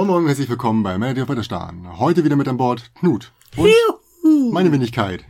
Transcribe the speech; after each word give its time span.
Moin 0.00 0.08
Moin, 0.08 0.26
herzlich 0.28 0.48
willkommen 0.48 0.82
bei 0.82 0.96
Melody 0.96 1.20
of 1.20 1.28
Weiterstarren. 1.28 1.98
Heute 1.98 2.24
wieder 2.24 2.34
mit 2.34 2.48
an 2.48 2.56
Bord 2.56 2.90
Knut 2.94 3.32
und 3.58 3.68
Juhu. 4.22 4.50
meine 4.50 4.72
Wenigkeit. 4.72 5.26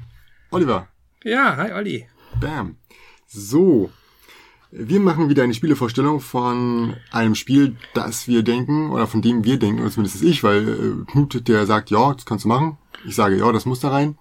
Oliver. 0.52 0.86
Ja, 1.24 1.56
hi 1.56 1.72
Olli. 1.72 2.06
Bam. 2.40 2.76
So. 3.26 3.90
Wir 4.70 5.00
machen 5.00 5.28
wieder 5.28 5.42
eine 5.42 5.54
Spielevorstellung 5.54 6.20
von 6.20 6.94
einem 7.10 7.34
Spiel, 7.34 7.78
das 7.94 8.28
wir 8.28 8.44
denken, 8.44 8.92
oder 8.92 9.08
von 9.08 9.22
dem 9.22 9.42
wir 9.42 9.58
denken, 9.58 9.80
oder 9.80 9.90
zumindest 9.90 10.22
ich, 10.22 10.44
weil 10.44 10.68
äh, 10.68 11.10
Knut, 11.10 11.48
der 11.48 11.66
sagt, 11.66 11.90
ja, 11.90 12.14
das 12.14 12.24
kannst 12.24 12.44
du 12.44 12.48
machen. 12.48 12.78
Ich 13.04 13.16
sage, 13.16 13.38
ja, 13.38 13.50
das 13.50 13.66
muss 13.66 13.80
da 13.80 13.88
rein. 13.88 14.18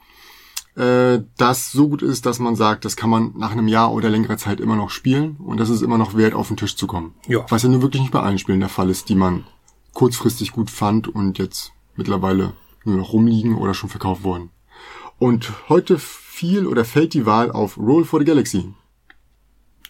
Äh, 0.75 1.20
das 1.38 1.72
so 1.72 1.89
gut 1.89 2.02
ist, 2.02 2.25
dass 2.25 2.39
man 2.39 2.55
sagt, 2.55 2.86
das 2.86 2.95
kann 2.95 3.11
man 3.11 3.34
nach 3.38 3.52
einem 3.52 3.67
Jahr 3.67 3.94
oder 3.94 4.09
längerer 4.09 4.38
Zeit 4.38 4.59
immer 4.59 4.75
noch 4.75 4.89
spielen 4.89 5.36
und 5.38 5.59
das 5.59 5.70
ist 5.70 5.84
immer 5.84 6.00
noch 6.00 6.17
wert, 6.17 6.34
auf 6.34 6.47
den 6.47 6.58
Tisch 6.58 6.75
zu 6.75 6.88
kommen. 6.88 7.13
Ja. 7.27 7.45
Was 7.50 7.61
ja 7.61 7.70
nur 7.70 7.84
wirklich 7.84 8.02
nicht 8.02 8.11
bei 8.11 8.22
allen 8.22 8.39
Spielen 8.39 8.61
der 8.61 8.70
Fall 8.70 8.89
ist, 8.89 9.09
die 9.09 9.16
man 9.16 9.44
kurzfristig 9.93 10.52
gut 10.52 10.70
fand 10.70 11.07
und 11.07 11.38
jetzt 11.38 11.73
mittlerweile 11.95 12.53
nur 12.85 12.97
noch 12.97 13.13
rumliegen 13.13 13.55
oder 13.55 13.73
schon 13.73 13.89
verkauft 13.89 14.23
wurden. 14.23 14.52
Und 15.17 15.52
heute 15.70 15.99
fiel 15.99 16.66
oder 16.66 16.85
fällt 16.85 17.13
die 17.13 17.25
Wahl 17.25 17.52
auf 17.52 17.77
Roll 17.77 18.05
for 18.05 18.20
the 18.20 18.25
Galaxy. 18.25 18.73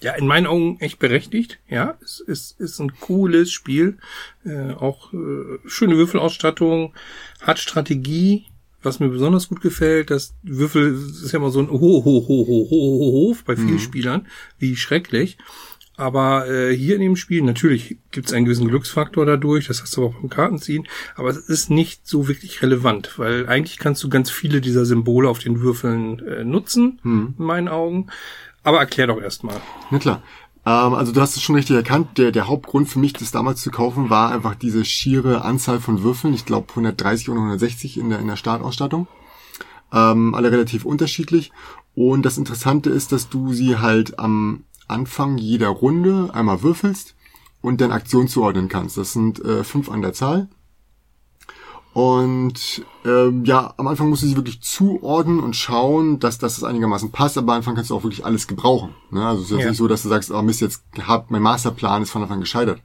Ja, 0.01 0.13
in 0.13 0.27
meinen 0.27 0.47
Augen 0.47 0.79
echt 0.79 0.97
berechtigt. 0.97 1.59
Ja, 1.67 1.97
es 2.01 2.21
ist, 2.21 2.59
ist 2.59 2.79
ein 2.79 2.97
cooles 2.99 3.51
Spiel. 3.51 3.97
Äh, 4.45 4.71
auch 4.71 5.13
äh, 5.13 5.59
schöne 5.65 5.97
Würfelausstattung, 5.97 6.93
hat 7.41 7.59
Strategie. 7.59 8.45
Was 8.81 9.01
mir 9.01 9.09
besonders 9.09 9.49
gut 9.49 9.59
gefällt, 9.59 10.09
dass 10.09 10.33
Würfel 10.41 10.93
ist 10.93 11.33
ja 11.33 11.39
immer 11.39 11.51
so 11.51 11.59
ein 11.59 11.69
Ho, 11.69 11.79
Ho, 11.79 12.03
Ho, 12.05 12.47
Ho, 12.47 12.67
Ho, 12.69 12.71
Ho, 12.71 13.35
bei 13.45 13.57
vielen 13.57 13.77
Spielern. 13.79 14.25
Wie 14.57 14.77
schrecklich. 14.77 15.37
Aber 15.99 16.47
äh, 16.47 16.73
hier 16.73 16.95
in 16.95 17.01
dem 17.01 17.17
Spiel, 17.17 17.41
natürlich 17.41 17.97
gibt 18.11 18.27
es 18.27 18.33
einen 18.33 18.45
gewissen 18.45 18.69
Glücksfaktor 18.69 19.25
dadurch, 19.25 19.67
das 19.67 19.81
hast 19.81 19.97
du 19.97 20.05
aber 20.05 20.15
auch 20.15 20.21
beim 20.21 20.29
Kartenziehen, 20.29 20.87
aber 21.17 21.29
es 21.29 21.37
ist 21.37 21.69
nicht 21.69 22.07
so 22.07 22.29
wirklich 22.29 22.61
relevant, 22.61 23.19
weil 23.19 23.47
eigentlich 23.47 23.77
kannst 23.79 24.01
du 24.01 24.07
ganz 24.07 24.31
viele 24.31 24.61
dieser 24.61 24.85
Symbole 24.85 25.27
auf 25.27 25.39
den 25.39 25.59
Würfeln 25.59 26.25
äh, 26.25 26.45
nutzen, 26.45 27.01
in 27.03 27.33
meinen 27.37 27.67
Augen. 27.67 28.07
Aber 28.63 28.79
erklär 28.79 29.07
doch 29.07 29.21
erstmal. 29.21 29.59
Na 29.91 29.99
klar. 29.99 30.23
Ähm, 30.65 30.93
also 30.93 31.11
du 31.11 31.19
hast 31.19 31.35
es 31.35 31.41
schon 31.41 31.55
richtig 31.55 31.75
erkannt. 31.75 32.17
Der, 32.17 32.31
der 32.31 32.47
Hauptgrund 32.47 32.87
für 32.87 32.99
mich, 32.99 33.11
das 33.11 33.31
damals 33.31 33.61
zu 33.61 33.69
kaufen, 33.69 34.09
war 34.09 34.31
einfach 34.31 34.55
diese 34.55 34.85
schiere 34.85 35.43
Anzahl 35.43 35.81
von 35.81 36.01
Würfeln. 36.01 36.33
Ich 36.33 36.45
glaube 36.45 36.69
130 36.69 37.27
und 37.27 37.37
160 37.37 37.97
in 37.97 38.09
der, 38.09 38.19
in 38.19 38.27
der 38.27 38.37
Startausstattung. 38.37 39.07
Ähm, 39.91 40.33
alle 40.33 40.49
relativ 40.49 40.85
unterschiedlich. 40.85 41.51
Und 41.93 42.23
das 42.25 42.37
Interessante 42.37 42.89
ist, 42.89 43.11
dass 43.11 43.27
du 43.27 43.51
sie 43.51 43.79
halt 43.79 44.17
am 44.17 44.63
Anfang 44.89 45.37
jeder 45.37 45.69
Runde 45.69 46.29
einmal 46.33 46.61
würfelst 46.63 47.15
und 47.61 47.81
dann 47.81 47.91
Aktionen 47.91 48.27
zuordnen 48.27 48.69
kannst. 48.69 48.97
Das 48.97 49.13
sind 49.13 49.43
äh, 49.43 49.63
fünf 49.63 49.89
an 49.89 50.01
der 50.01 50.13
Zahl. 50.13 50.47
Und 51.93 52.85
ähm, 53.03 53.43
ja, 53.45 53.73
am 53.77 53.87
Anfang 53.87 54.09
musst 54.09 54.21
du 54.21 54.27
sie 54.27 54.35
wirklich 54.35 54.61
zuordnen 54.61 55.39
und 55.39 55.55
schauen, 55.55 56.19
dass, 56.19 56.37
dass 56.37 56.55
das 56.55 56.63
einigermaßen 56.63 57.11
passt, 57.11 57.37
aber 57.37 57.53
am 57.53 57.57
Anfang 57.57 57.75
kannst 57.75 57.89
du 57.89 57.95
auch 57.95 58.03
wirklich 58.03 58.25
alles 58.25 58.47
gebrauchen. 58.47 58.93
Ne? 59.09 59.25
Also 59.25 59.41
es 59.41 59.47
ist 59.47 59.51
jetzt 59.55 59.63
Ja. 59.63 59.69
nicht 59.69 59.77
so, 59.77 59.87
dass 59.87 60.03
du 60.03 60.09
sagst, 60.09 60.31
oh 60.31 60.41
Mist, 60.41 60.61
jetzt 60.61 60.83
hab, 61.07 61.31
mein 61.31 61.41
Masterplan 61.41 62.03
ist 62.03 62.11
von 62.11 62.21
Anfang 62.21 62.39
gescheitert. 62.39 62.81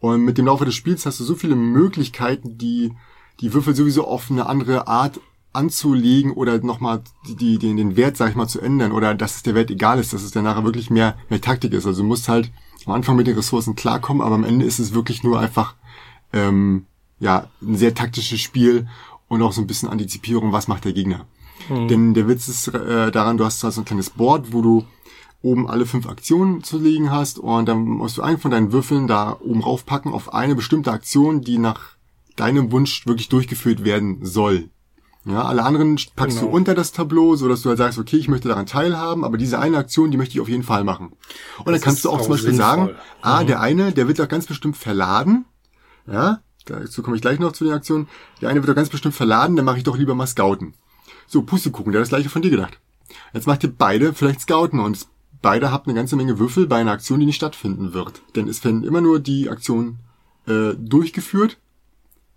Und 0.00 0.20
mit 0.22 0.36
dem 0.36 0.46
Laufe 0.46 0.66
des 0.66 0.74
Spiels 0.74 1.06
hast 1.06 1.18
du 1.18 1.24
so 1.24 1.34
viele 1.34 1.56
Möglichkeiten, 1.56 2.58
die 2.58 2.92
die 3.40 3.52
Würfel 3.54 3.74
sowieso 3.74 4.06
auf 4.06 4.30
eine 4.30 4.46
andere 4.46 4.86
Art 4.86 5.18
anzulegen 5.56 6.32
oder 6.32 6.58
nochmal 6.58 7.02
die, 7.26 7.36
die, 7.36 7.58
den, 7.58 7.76
den 7.76 7.96
Wert, 7.96 8.16
sag 8.16 8.30
ich 8.30 8.36
mal, 8.36 8.48
zu 8.48 8.60
ändern 8.60 8.92
oder 8.92 9.14
dass 9.14 9.36
es 9.36 9.42
der 9.42 9.54
Wert 9.54 9.70
egal 9.70 9.98
ist, 9.98 10.12
dass 10.12 10.22
es 10.22 10.30
dann 10.30 10.44
nachher 10.44 10.64
wirklich 10.64 10.90
mehr, 10.90 11.16
mehr 11.28 11.40
Taktik 11.40 11.72
ist. 11.72 11.86
Also 11.86 12.02
du 12.02 12.08
musst 12.08 12.28
halt 12.28 12.52
am 12.84 12.92
Anfang 12.92 13.16
mit 13.16 13.26
den 13.26 13.36
Ressourcen 13.36 13.74
klarkommen, 13.74 14.22
aber 14.22 14.34
am 14.34 14.44
Ende 14.44 14.64
ist 14.64 14.78
es 14.78 14.94
wirklich 14.94 15.24
nur 15.24 15.40
einfach 15.40 15.74
ähm, 16.32 16.86
ja, 17.18 17.48
ein 17.62 17.76
sehr 17.76 17.94
taktisches 17.94 18.40
Spiel 18.40 18.86
und 19.28 19.42
auch 19.42 19.52
so 19.52 19.60
ein 19.60 19.66
bisschen 19.66 19.88
Antizipierung, 19.88 20.52
was 20.52 20.68
macht 20.68 20.84
der 20.84 20.92
Gegner. 20.92 21.26
Denn 21.68 22.14
der 22.14 22.28
Witz 22.28 22.48
ist 22.48 22.68
äh, 22.68 23.10
daran, 23.10 23.38
du 23.38 23.44
hast 23.44 23.64
halt 23.64 23.74
so 23.74 23.80
ein 23.80 23.84
kleines 23.84 24.10
Board, 24.10 24.52
wo 24.52 24.62
du 24.62 24.84
oben 25.42 25.68
alle 25.68 25.86
fünf 25.86 26.06
Aktionen 26.06 26.62
zu 26.62 26.78
legen 26.78 27.10
hast 27.10 27.38
und 27.38 27.66
dann 27.66 27.84
musst 27.84 28.18
du 28.18 28.22
einen 28.22 28.38
von 28.38 28.50
deinen 28.50 28.72
Würfeln 28.72 29.06
da 29.06 29.36
oben 29.40 29.62
raufpacken 29.62 30.12
auf 30.12 30.32
eine 30.32 30.54
bestimmte 30.54 30.92
Aktion, 30.92 31.40
die 31.40 31.58
nach 31.58 31.96
deinem 32.36 32.72
Wunsch 32.72 33.06
wirklich 33.06 33.28
durchgeführt 33.28 33.84
werden 33.84 34.18
soll. 34.22 34.68
Ja, 35.28 35.42
alle 35.42 35.64
anderen 35.64 35.96
packst 36.14 36.38
Genau. 36.38 36.50
du 36.50 36.56
unter 36.56 36.74
das 36.76 36.92
Tableau, 36.92 37.34
so 37.34 37.48
dass 37.48 37.62
du 37.62 37.68
halt 37.70 37.78
sagst, 37.78 37.98
okay, 37.98 38.16
ich 38.16 38.28
möchte 38.28 38.46
daran 38.48 38.66
teilhaben, 38.66 39.24
aber 39.24 39.36
diese 39.38 39.58
eine 39.58 39.76
Aktion, 39.78 40.12
die 40.12 40.16
möchte 40.16 40.34
ich 40.34 40.40
auf 40.40 40.48
jeden 40.48 40.62
Fall 40.62 40.84
machen. 40.84 41.08
Und 41.58 41.66
dann 41.66 41.74
Das 41.74 41.82
kannst 41.82 41.98
ist 41.98 42.04
du 42.04 42.10
auch 42.10 42.14
auch 42.18 42.22
zum 42.22 42.30
Beispiel 42.32 42.50
sinnvoll. 42.52 42.66
sagen, 42.68 42.90
ah, 43.22 43.42
der 43.42 43.60
eine, 43.60 43.90
der 43.92 44.06
wird 44.06 44.20
doch 44.20 44.28
ganz 44.28 44.46
bestimmt 44.46 44.76
verladen. 44.76 45.44
Ja, 46.06 46.42
dazu 46.66 47.02
komme 47.02 47.16
ich 47.16 47.22
gleich 47.22 47.40
noch 47.40 47.50
zu 47.52 47.64
den 47.64 47.72
Aktionen. 47.72 48.06
Der 48.40 48.50
eine 48.50 48.60
wird 48.60 48.68
doch 48.68 48.76
ganz 48.76 48.88
bestimmt 48.88 49.16
verladen, 49.16 49.56
dann 49.56 49.64
mache 49.64 49.78
ich 49.78 49.82
doch 49.84 49.96
lieber 49.98 50.14
mal 50.14 50.28
Scouten. 50.28 50.74
So, 51.26 51.42
Pustekuchen, 51.42 51.90
der 51.90 52.00
hat 52.00 52.04
das 52.04 52.10
gleiche 52.10 52.28
von 52.28 52.42
dir 52.42 52.50
gedacht. 52.50 52.78
Jetzt 53.34 53.48
macht 53.48 53.64
ihr 53.64 53.72
beide 53.76 54.12
vielleicht 54.14 54.42
Scouten 54.42 54.78
und 54.78 55.08
beide 55.42 55.72
habt 55.72 55.88
eine 55.88 55.96
ganze 55.96 56.14
Menge 56.14 56.38
Würfel 56.38 56.68
bei 56.68 56.76
einer 56.76 56.92
Aktion, 56.92 57.18
die 57.18 57.26
nicht 57.26 57.34
stattfinden 57.36 57.94
wird. 57.94 58.22
Denn 58.36 58.46
es 58.48 58.64
werden 58.64 58.84
immer 58.84 59.00
nur 59.00 59.18
die 59.18 59.50
Aktionen 59.50 59.98
äh, 60.46 60.74
durchgeführt, 60.78 61.58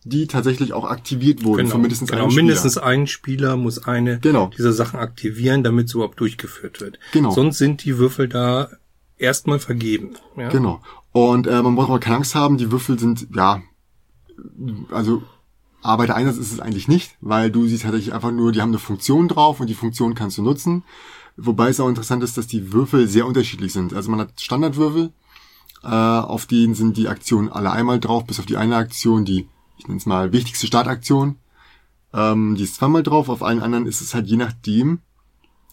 die 0.04 0.28
tatsächlich 0.28 0.74
auch 0.74 0.86
aktiviert 0.86 1.44
wurden 1.44 1.68
von 1.68 1.82
mindestens 1.82 2.10
genau. 2.10 2.24
einem 2.24 2.32
Spieler. 2.32 2.44
mindestens 2.44 2.78
ein 2.78 3.08
Spieler 3.08 3.58
muss 3.58 3.84
eine 3.86 4.20
Genau. 4.20 4.50
dieser 4.58 4.74
Sachen 4.74 5.00
aktivieren, 5.00 5.64
damit 5.64 5.88
es 5.88 5.94
überhaupt 5.94 6.20
durchgeführt 6.20 6.80
wird. 6.80 7.00
Genau. 7.12 7.32
Sonst 7.32 7.58
sind 7.58 7.84
die 7.84 7.98
Würfel 7.98 8.28
da 8.30 8.70
erstmal 9.18 9.60
vergeben. 9.60 10.12
Ja? 10.38 10.50
Genau. 10.50 10.82
Und 11.12 11.48
äh, 11.48 11.62
man 11.62 11.76
braucht 11.76 11.90
aber 11.90 12.00
keine 12.00 12.18
Angst 12.18 12.36
haben, 12.36 12.58
die 12.58 12.72
Würfel 12.72 12.98
sind, 12.98 13.28
ja, 13.36 13.62
also 14.92 15.24
Arbeitereinsatz 15.82 16.38
ist 16.38 16.54
es 16.54 16.60
eigentlich 16.60 16.88
nicht, 16.88 17.16
weil 17.22 17.52
du 17.52 17.68
siehst 17.68 17.84
tatsächlich 17.84 18.14
einfach 18.14 18.32
nur, 18.32 18.52
die 18.52 18.62
haben 18.62 18.70
eine 18.70 18.80
Funktion 18.80 19.28
drauf 19.28 19.60
und 19.60 19.68
die 19.68 19.76
Funktion 19.76 20.16
kannst 20.16 20.38
du 20.38 20.42
nutzen. 20.42 20.84
Wobei 21.38 21.70
es 21.70 21.80
auch 21.80 21.88
interessant 21.88 22.24
ist, 22.24 22.38
dass 22.38 22.48
die 22.48 22.74
Würfel 22.74 23.08
sehr 23.08 23.26
unterschiedlich 23.26 23.72
sind. 23.72 23.94
Also 23.94 24.12
man 24.12 24.20
hat 24.20 24.42
Standardwürfel, 24.42 25.12
äh, 25.84 25.88
auf 25.88 26.46
denen 26.46 26.76
sind 26.76 26.98
die 26.98 27.08
Aktionen 27.08 27.50
alle 27.50 27.72
einmal 27.72 28.00
drauf, 28.00 28.26
bis 28.26 28.40
auf 28.40 28.46
die 28.46 28.58
eine 28.58 28.76
Aktion, 28.76 29.24
die, 29.24 29.48
ich 29.80 29.88
nenne 29.88 29.98
es 29.98 30.06
mal, 30.06 30.32
wichtigste 30.32 30.68
Startaktion. 30.68 31.38
Ähm, 32.14 32.56
die 32.56 32.64
ist 32.64 32.76
zweimal 32.76 33.04
drauf, 33.04 33.30
auf 33.30 33.42
allen 33.44 33.62
anderen 33.62 33.86
ist 33.86 34.02
es 34.02 34.14
halt 34.14 34.28
je 34.28 34.38
nachdem, 34.38 35.00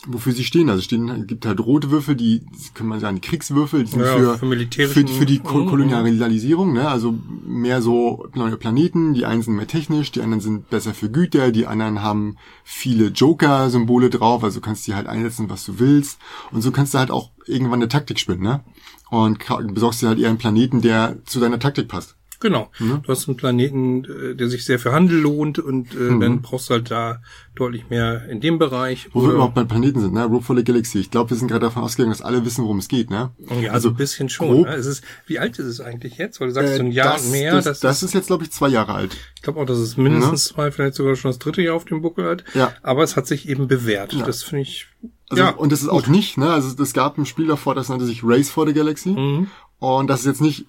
wofür 0.06 0.32
sie 0.32 0.44
stehen. 0.44 0.68
Also 0.68 0.82
stehen, 0.82 1.08
es 1.08 1.26
gibt 1.26 1.46
halt 1.46 1.58
rote 1.60 1.90
Würfel, 1.90 2.14
die, 2.14 2.44
kann 2.74 2.86
man 2.86 3.00
sagen, 3.00 3.16
die 3.16 3.26
Kriegswürfel, 3.26 3.84
die 3.84 3.90
sind 3.90 4.00
Ja, 4.00 4.06
für, 4.14 4.38
für 4.38 4.46
für, 4.88 5.08
für 5.08 5.26
die 5.26 5.38
Ko 5.38 5.60
Mhm. 5.60 5.68
Kolonialisierung, 5.68 6.72
ne? 6.74 6.88
Also 6.88 7.18
mehr 7.44 7.80
so 7.82 8.28
neue 8.34 8.56
Planeten, 8.58 9.14
die 9.14 9.24
einen 9.24 9.42
sind 9.42 9.54
mehr 9.56 9.66
technisch, 9.66 10.12
die 10.12 10.20
anderen 10.20 10.42
sind 10.42 10.68
besser 10.70 10.92
für 10.94 11.10
Güter, 11.10 11.50
die 11.50 11.66
anderen 11.66 12.02
haben 12.02 12.36
viele 12.62 13.06
Joker-Symbole 13.08 14.10
drauf, 14.10 14.44
also 14.44 14.60
du 14.60 14.64
kannst 14.64 14.86
die 14.86 14.94
halt 14.94 15.06
einsetzen, 15.06 15.48
was 15.48 15.64
du 15.64 15.78
willst. 15.78 16.18
Und 16.52 16.60
so 16.60 16.70
kannst 16.70 16.92
du 16.94 16.98
halt 16.98 17.10
auch 17.10 17.30
irgendwann 17.46 17.80
eine 17.80 17.88
Taktik 17.88 18.18
spinnen, 18.20 18.42
ne? 18.42 18.60
Und 19.08 19.38
besorgst 19.72 20.02
dir 20.02 20.08
halt 20.08 20.18
eher 20.18 20.28
einen 20.28 20.38
Planeten, 20.38 20.82
der 20.82 21.16
zu 21.24 21.40
deiner 21.40 21.58
Taktik 21.58 21.88
passt. 21.88 22.16
Genau. 22.40 22.70
Mhm. 22.78 23.02
Du 23.02 23.08
hast 23.08 23.26
einen 23.28 23.36
Planeten, 23.36 24.04
äh, 24.04 24.34
der 24.34 24.48
sich 24.48 24.64
sehr 24.64 24.78
für 24.78 24.92
Handel 24.92 25.18
lohnt 25.20 25.58
und 25.58 25.94
äh, 25.94 25.98
Mhm. 25.98 26.20
dann 26.20 26.42
brauchst 26.42 26.68
du 26.70 26.74
halt 26.74 26.90
da 26.90 27.20
deutlich 27.54 27.88
mehr 27.88 28.28
in 28.28 28.40
dem 28.40 28.58
Bereich. 28.58 29.08
Wo 29.12 29.22
wir 29.22 29.30
überhaupt 29.32 29.54
bei 29.54 29.64
Planeten 29.64 30.00
sind, 30.00 30.12
ne? 30.12 30.24
Rope 30.24 30.44
for 30.44 30.54
the 30.56 30.62
Galaxy. 30.64 30.98
Ich 30.98 31.10
glaube, 31.10 31.30
wir 31.30 31.36
sind 31.38 31.48
gerade 31.48 31.62
davon 31.66 31.82
ausgegangen, 31.82 32.12
dass 32.12 32.20
alle 32.20 32.44
wissen, 32.44 32.62
worum 32.64 32.78
es 32.78 32.88
geht, 32.88 33.08
ne? 33.10 33.30
ja, 33.62 33.72
also 33.72 33.88
ein 33.88 33.94
bisschen 33.96 34.28
schon. 34.28 34.48
grob- 34.48 34.66
Ne? 34.66 34.74
Es 34.74 34.84
ist, 34.86 35.02
wie 35.26 35.38
alt 35.38 35.58
ist 35.58 35.66
es 35.66 35.80
eigentlich 35.80 36.18
jetzt? 36.18 36.40
Weil 36.40 36.48
du 36.48 36.54
sagst, 36.54 36.72
Äh, 36.72 36.76
so 36.76 36.82
ein 36.82 36.92
Jahr 36.92 37.14
das, 37.14 37.24
und 37.26 37.30
mehr. 37.32 37.52
Das, 37.54 37.64
das, 37.64 37.80
das, 37.80 38.02
ist, 38.02 38.12
jetzt, 38.14 38.26
glaube 38.26 38.44
ich, 38.44 38.50
zwei 38.52 38.68
Jahre 38.68 38.92
alt. 38.94 39.16
ich 39.36 39.42
glaube 39.42 39.60
auch, 39.60 39.64
dass 39.66 39.78
es 39.78 39.96
mindestens 39.96 40.44
zwei, 40.44 40.70
vielleicht 40.70 40.94
sogar 40.94 41.16
schon 41.16 41.30
das 41.30 41.38
dritte 41.38 41.62
Jahr 41.62 41.74
auf 41.76 41.84
dem 41.86 42.02
Buckel 42.02 42.26
hat. 42.28 42.44
Ja. 42.54 42.72
Aber 42.82 43.02
es 43.02 43.16
hat 43.16 43.26
sich 43.26 43.48
eben 43.48 43.66
bewährt. 43.68 44.12
Ja. 44.12 44.24
Das 44.26 44.42
finde 44.42 44.62
ich. 44.62 44.86
Also, 45.30 45.42
ja, 45.42 45.50
und 45.50 45.72
das 45.72 45.82
ist 45.82 45.88
auch 45.88 46.06
nicht, 46.06 46.36
ne? 46.38 46.50
Also 46.50 46.80
es 46.82 46.92
gab 46.92 47.16
ein 47.18 47.26
Spiel 47.26 47.46
davor, 47.48 47.74
das 47.74 47.88
nannte 47.88 48.04
sich 48.04 48.20
Race 48.22 48.50
for 48.50 48.66
the 48.66 48.72
Galaxy. 48.74 49.10
Mhm. 49.10 49.48
Und 49.78 50.08
das 50.08 50.20
ist 50.20 50.26
jetzt 50.26 50.40
nicht 50.40 50.66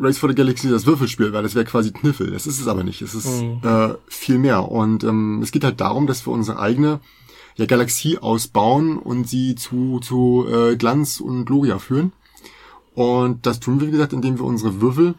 Race 0.00 0.18
for 0.18 0.28
the 0.28 0.34
Galaxy 0.34 0.68
das 0.68 0.86
Würfelspiel, 0.86 1.32
weil 1.32 1.42
das 1.44 1.54
wäre 1.54 1.64
quasi 1.64 1.92
Kniffel. 1.92 2.30
Das 2.32 2.46
ist 2.46 2.60
es 2.60 2.66
aber 2.66 2.82
nicht. 2.82 3.00
Es 3.02 3.14
ist 3.14 3.42
Mhm. 3.42 3.60
äh, 3.62 3.94
viel 4.08 4.38
mehr. 4.38 4.68
Und 4.70 5.04
ähm, 5.04 5.40
es 5.42 5.52
geht 5.52 5.64
halt 5.64 5.80
darum, 5.80 6.06
dass 6.06 6.26
wir 6.26 6.32
unsere 6.32 6.58
eigene 6.58 7.00
ja, 7.56 7.66
Galaxie 7.66 8.18
ausbauen 8.18 8.98
und 8.98 9.28
sie 9.28 9.54
zu, 9.54 10.00
zu 10.00 10.46
äh, 10.50 10.76
Glanz 10.76 11.20
und 11.20 11.44
Gloria 11.44 11.78
führen. 11.78 12.12
Und 12.94 13.46
das 13.46 13.60
tun 13.60 13.80
wir, 13.80 13.88
wie 13.88 13.92
gesagt, 13.92 14.12
indem 14.12 14.38
wir 14.38 14.44
unsere 14.44 14.80
Würfel 14.80 15.14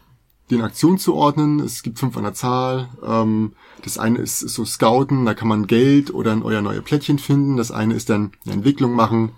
den 0.50 0.60
Aktionen 0.62 0.98
zuordnen. 0.98 1.60
Es 1.60 1.82
gibt 1.82 1.98
fünf 1.98 2.16
an 2.16 2.22
der 2.24 2.34
Zahl. 2.34 2.88
Ähm, 3.04 3.52
das 3.82 3.98
eine 3.98 4.18
ist, 4.18 4.42
ist 4.42 4.54
so 4.54 4.64
Scouten, 4.64 5.24
da 5.24 5.34
kann 5.34 5.48
man 5.48 5.66
Geld 5.66 6.12
oder 6.12 6.32
ein 6.32 6.42
euer 6.42 6.62
neue 6.62 6.82
Plättchen 6.82 7.18
finden. 7.18 7.56
Das 7.56 7.70
eine 7.70 7.94
ist 7.94 8.10
dann 8.10 8.32
eine 8.44 8.54
Entwicklung 8.54 8.92
machen. 8.94 9.30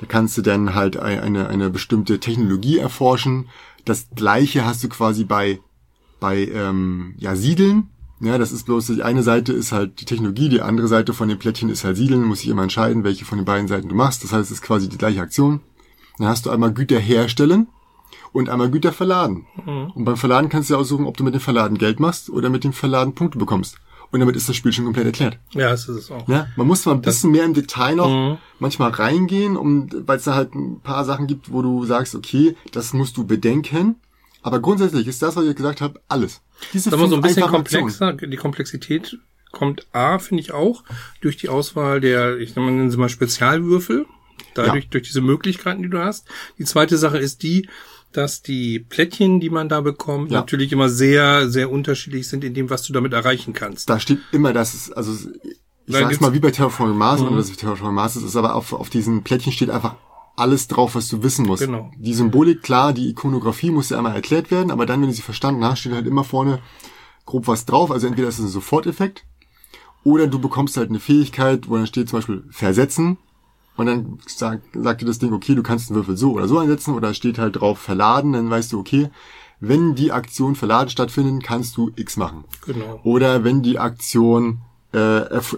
Da 0.00 0.06
kannst 0.06 0.36
du 0.38 0.42
dann 0.42 0.74
halt 0.74 0.96
ein- 0.96 1.20
eine, 1.20 1.48
eine 1.48 1.70
bestimmte 1.70 2.20
Technologie 2.20 2.78
erforschen. 2.78 3.48
Das 3.88 4.08
gleiche 4.14 4.66
hast 4.66 4.84
du 4.84 4.88
quasi 4.88 5.24
bei, 5.24 5.60
bei 6.20 6.46
ähm, 6.46 7.14
ja, 7.16 7.34
Siedeln. 7.36 7.88
Ja, 8.20 8.36
das 8.36 8.52
ist 8.52 8.66
bloß, 8.66 8.88
die 8.88 9.02
eine 9.02 9.22
Seite 9.22 9.52
ist 9.52 9.72
halt 9.72 10.00
die 10.00 10.04
Technologie, 10.04 10.48
die 10.48 10.60
andere 10.60 10.88
Seite 10.88 11.14
von 11.14 11.28
den 11.28 11.38
Plättchen 11.38 11.70
ist 11.70 11.84
halt 11.84 11.96
Siedeln. 11.96 12.24
Muss 12.24 12.42
ich 12.42 12.48
immer 12.48 12.64
entscheiden, 12.64 13.04
welche 13.04 13.24
von 13.24 13.38
den 13.38 13.44
beiden 13.44 13.68
Seiten 13.68 13.88
du 13.88 13.94
machst. 13.94 14.24
Das 14.24 14.32
heißt, 14.32 14.50
es 14.50 14.58
ist 14.58 14.62
quasi 14.62 14.88
die 14.88 14.98
gleiche 14.98 15.22
Aktion. 15.22 15.60
Dann 16.18 16.28
hast 16.28 16.44
du 16.44 16.50
einmal 16.50 16.74
Güter 16.74 16.98
herstellen. 16.98 17.68
und 18.32 18.48
einmal 18.48 18.70
Güter 18.70 18.92
verladen. 18.92 19.46
Mhm. 19.64 19.92
Und 19.94 20.04
beim 20.04 20.16
Verladen 20.16 20.48
kannst 20.48 20.68
du 20.68 20.74
ja 20.74 20.80
aussuchen, 20.80 21.06
ob 21.06 21.16
du 21.16 21.24
mit 21.24 21.34
dem 21.34 21.40
Verladen 21.40 21.78
Geld 21.78 22.00
machst 22.00 22.30
oder 22.30 22.50
mit 22.50 22.64
dem 22.64 22.72
Verladen 22.72 23.14
Punkte 23.14 23.38
bekommst. 23.38 23.78
Und 24.10 24.20
damit 24.20 24.36
ist 24.36 24.48
das 24.48 24.56
Spiel 24.56 24.72
schon 24.72 24.84
komplett 24.86 25.06
erklärt. 25.06 25.38
Ja, 25.52 25.68
das 25.70 25.88
ist 25.88 25.96
es 25.96 26.10
auch. 26.10 26.26
Ja, 26.28 26.46
man 26.56 26.66
muss 26.66 26.86
mal 26.86 26.92
ein 26.92 27.02
bisschen 27.02 27.30
mehr 27.30 27.44
im 27.44 27.52
Detail 27.54 27.94
noch 27.96 28.08
Mhm. 28.08 28.38
manchmal 28.58 28.90
reingehen, 28.90 29.56
um, 29.56 29.88
weil 30.06 30.16
es 30.18 30.24
da 30.24 30.34
halt 30.34 30.54
ein 30.54 30.80
paar 30.80 31.04
Sachen 31.04 31.26
gibt, 31.26 31.52
wo 31.52 31.60
du 31.62 31.84
sagst, 31.84 32.14
okay, 32.14 32.56
das 32.72 32.92
musst 32.94 33.16
du 33.18 33.26
bedenken. 33.26 33.96
Aber 34.42 34.60
grundsätzlich 34.60 35.06
ist 35.06 35.20
das, 35.20 35.36
was 35.36 35.44
ich 35.44 35.54
gesagt 35.56 35.80
habe, 35.82 36.00
alles. 36.08 36.40
Diese 36.72 36.88
Sagen 36.90 37.02
wir 37.02 37.08
so 37.08 37.16
ein 37.16 37.20
bisschen 37.22 37.46
komplexer. 37.48 38.12
Die 38.14 38.36
Komplexität 38.36 39.18
kommt 39.52 39.86
A, 39.92 40.18
finde 40.18 40.42
ich 40.42 40.52
auch, 40.52 40.84
durch 41.20 41.36
die 41.36 41.48
Auswahl 41.48 42.00
der, 42.00 42.38
ich 42.38 42.54
nenne 42.56 42.70
mal, 42.70 42.90
sie 42.90 42.96
mal 42.96 43.08
Spezialwürfel. 43.08 44.06
Dadurch, 44.54 44.88
durch 44.88 45.04
diese 45.04 45.20
Möglichkeiten, 45.20 45.82
die 45.82 45.90
du 45.90 45.98
hast. 46.02 46.26
Die 46.58 46.64
zweite 46.64 46.96
Sache 46.96 47.18
ist 47.18 47.42
die, 47.42 47.68
dass 48.12 48.42
die 48.42 48.78
Plättchen, 48.80 49.38
die 49.40 49.50
man 49.50 49.68
da 49.68 49.80
bekommt, 49.80 50.30
Ja. 50.30 50.38
natürlich 50.40 50.72
immer 50.72 50.88
sehr, 50.88 51.48
sehr 51.50 51.70
unterschiedlich 51.70 52.28
sind 52.28 52.42
in 52.44 52.54
dem, 52.54 52.70
was 52.70 52.82
du 52.82 52.92
damit 52.92 53.12
erreichen 53.12 53.52
kannst. 53.52 53.88
Da 53.90 54.00
steht 54.00 54.18
immer, 54.32 54.52
dass 54.52 54.74
es, 54.74 54.90
also 54.92 55.12
ich 55.12 55.92
Da 55.94 56.00
sag's 56.00 56.20
mal 56.20 56.32
wie 56.34 56.40
bei 56.40 56.50
Terraforming 56.50 56.96
Mars, 56.96 57.20
Mhm. 57.20 57.28
oder 57.28 57.38
es 57.38 57.54
Terraforming 57.56 57.94
Mars 57.94 58.16
ist, 58.16 58.22
ist 58.24 58.36
aber 58.36 58.54
auf, 58.54 58.72
auf 58.72 58.90
diesen 58.90 59.22
Plättchen 59.24 59.52
steht 59.52 59.70
einfach 59.70 59.96
alles 60.36 60.68
drauf, 60.68 60.94
was 60.94 61.08
du 61.08 61.22
wissen 61.22 61.46
musst. 61.46 61.64
Genau. 61.64 61.90
Die 61.98 62.14
Symbolik, 62.14 62.62
klar, 62.62 62.92
die 62.92 63.08
Ikonografie 63.08 63.70
muss 63.70 63.90
ja 63.90 63.98
einmal 63.98 64.14
erklärt 64.14 64.50
werden, 64.50 64.70
aber 64.70 64.86
dann, 64.86 65.00
wenn 65.02 65.08
du 65.08 65.14
sie 65.14 65.22
verstanden 65.22 65.64
hast, 65.64 65.80
steht 65.80 65.92
halt 65.92 66.06
immer 66.06 66.24
vorne 66.24 66.60
grob 67.26 67.46
was 67.48 67.66
drauf. 67.66 67.90
Also 67.90 68.06
entweder 68.06 68.28
ist 68.28 68.38
es 68.38 68.44
ein 68.44 68.48
Soforteffekt 68.48 69.24
oder 70.04 70.26
du 70.28 70.38
bekommst 70.38 70.76
halt 70.76 70.90
eine 70.90 71.00
Fähigkeit, 71.00 71.68
wo 71.68 71.76
dann 71.76 71.86
steht 71.86 72.08
zum 72.08 72.18
Beispiel 72.18 72.44
versetzen 72.50 73.18
und 73.78 73.86
dann 73.86 74.18
sagt, 74.26 74.64
sagt 74.74 75.00
dir 75.00 75.06
das 75.06 75.20
Ding, 75.20 75.32
okay, 75.32 75.54
du 75.54 75.62
kannst 75.62 75.88
den 75.88 75.94
Würfel 75.96 76.16
so 76.16 76.32
oder 76.32 76.48
so 76.48 76.58
einsetzen 76.58 76.94
oder 76.94 77.10
es 77.10 77.16
steht 77.16 77.38
halt 77.38 77.60
drauf 77.60 77.78
verladen, 77.78 78.32
dann 78.32 78.50
weißt 78.50 78.72
du, 78.72 78.80
okay, 78.80 79.08
wenn 79.60 79.94
die 79.94 80.10
Aktion 80.10 80.56
verladen 80.56 80.90
stattfindet, 80.90 81.44
kannst 81.44 81.76
du 81.76 81.92
X 81.94 82.16
machen. 82.16 82.44
Genau. 82.66 83.00
Oder 83.04 83.44
wenn 83.44 83.62
die 83.62 83.78
Aktion 83.78 84.58
äh, 84.94 84.98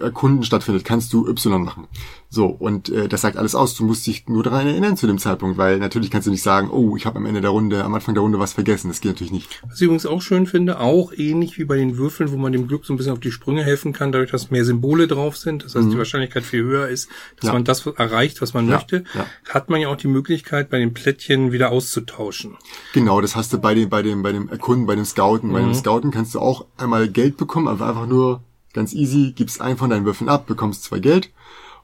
erkunden 0.01 0.43
stattfindet, 0.43 0.83
kannst 0.83 1.13
du 1.13 1.25
Y 1.27 1.63
machen. 1.63 1.87
So, 2.29 2.47
und 2.47 2.89
äh, 2.89 3.07
das 3.07 3.21
sagt 3.21 3.37
alles 3.37 3.55
aus. 3.55 3.75
Du 3.75 3.85
musst 3.85 4.05
dich 4.07 4.27
nur 4.27 4.43
daran 4.43 4.67
erinnern 4.67 4.97
zu 4.97 5.07
dem 5.07 5.17
Zeitpunkt, 5.19 5.57
weil 5.57 5.79
natürlich 5.79 6.11
kannst 6.11 6.27
du 6.27 6.31
nicht 6.31 6.43
sagen, 6.43 6.69
oh, 6.69 6.95
ich 6.97 7.05
habe 7.05 7.17
am 7.17 7.25
Ende 7.25 7.39
der 7.41 7.49
Runde, 7.51 7.83
am 7.85 7.93
Anfang 7.93 8.13
der 8.13 8.23
Runde 8.23 8.39
was 8.39 8.53
vergessen. 8.53 8.89
Das 8.89 8.99
geht 9.01 9.11
natürlich 9.13 9.31
nicht. 9.31 9.61
Was 9.67 9.75
ich 9.75 9.83
übrigens 9.83 10.05
auch 10.05 10.21
schön 10.21 10.47
finde, 10.47 10.79
auch 10.81 11.13
ähnlich 11.15 11.57
wie 11.57 11.63
bei 11.65 11.77
den 11.77 11.97
Würfeln, 11.97 12.31
wo 12.31 12.37
man 12.37 12.51
dem 12.51 12.67
Glück 12.67 12.85
so 12.85 12.93
ein 12.93 12.97
bisschen 12.97 13.13
auf 13.13 13.19
die 13.19 13.31
Sprünge 13.31 13.63
helfen 13.63 13.93
kann, 13.93 14.11
dadurch, 14.11 14.31
dass 14.31 14.51
mehr 14.51 14.65
Symbole 14.65 15.07
drauf 15.07 15.37
sind. 15.37 15.63
Das 15.63 15.75
heißt, 15.75 15.91
die 15.91 15.97
Wahrscheinlichkeit 15.97 16.43
viel 16.43 16.63
höher 16.63 16.87
ist, 16.89 17.09
dass 17.37 17.43
Mhm. 17.43 17.47
Ja. 17.47 17.53
man 17.53 17.63
das 17.63 17.85
erreicht, 17.85 18.41
was 18.41 18.53
man 18.53 18.67
Ja, 18.67 18.75
möchte. 18.75 19.03
ja. 19.13 19.25
Hat 19.49 19.69
man 19.69 19.79
ja 19.81 19.87
auch 19.89 19.97
die 19.97 20.07
Möglichkeit, 20.07 20.69
bei 20.69 20.79
den 20.79 20.93
Plättchen 20.93 21.51
wieder 21.53 21.71
auszutauschen. 21.71 22.57
Genau, 22.93 23.21
das 23.21 23.35
hast 23.35 23.51
du 23.53 23.59
bei 23.59 23.73
dem, 23.75 23.89
bei 23.89 24.01
dem, 24.01 24.23
bei 24.23 24.31
dem 24.31 24.49
Erkunden, 24.49 24.85
bei 24.87 24.95
dem 24.95 25.05
Scouten. 25.05 25.51
Bei 25.53 25.59
dem 25.61 25.73
Scouten 25.73 26.11
kannst 26.11 26.33
du 26.35 26.39
auch 26.39 26.65
einmal 26.77 27.07
Geld 27.07 27.37
bekommen, 27.37 27.67
aber 27.67 27.87
einfach 27.87 28.07
nur 28.07 28.41
ganz 28.73 28.93
easy, 28.93 29.33
gibst 29.35 29.61
einen 29.61 29.77
von 29.77 29.89
deinen 29.89 30.05
Würfeln 30.05 30.29
ab, 30.29 30.45
bekommst 30.47 30.83
zwei 30.83 30.99
Geld. 30.99 31.31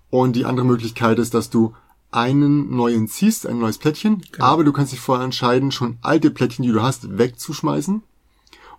Und 0.10 0.36
die 0.36 0.46
andere 0.46 0.66
Möglichkeit 0.66 1.20
ist, 1.20 1.34
dass 1.34 1.50
du 1.50 1.74
einen 2.12 2.76
neuen 2.76 3.08
ziehst, 3.08 3.46
ein 3.46 3.60
neues 3.60 3.78
Plättchen, 3.78 4.24
aber 4.40 4.64
du 4.64 4.72
kannst 4.72 4.94
dich 4.94 5.00
vorher 5.02 5.26
entscheiden, 5.26 5.72
schon 5.72 5.98
alte 6.02 6.32
Plättchen, 6.32 6.64
die 6.64 6.72
du 6.72 6.82
hast, 6.82 7.18
wegzuschmeißen. 7.18 8.02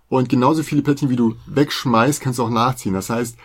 Und 0.09 0.29
genauso 0.29 0.63
viele 0.63 0.81
Plättchen, 0.81 1.09
wie 1.11 1.15
du 1.15 1.35
wegschmeißt, 1.45 2.19
kannst 2.21 2.39
du 2.39 2.43
auch 2.43 2.49
nachziehen. 2.49 2.93
Das 2.93 3.11
heißt, 3.11 3.37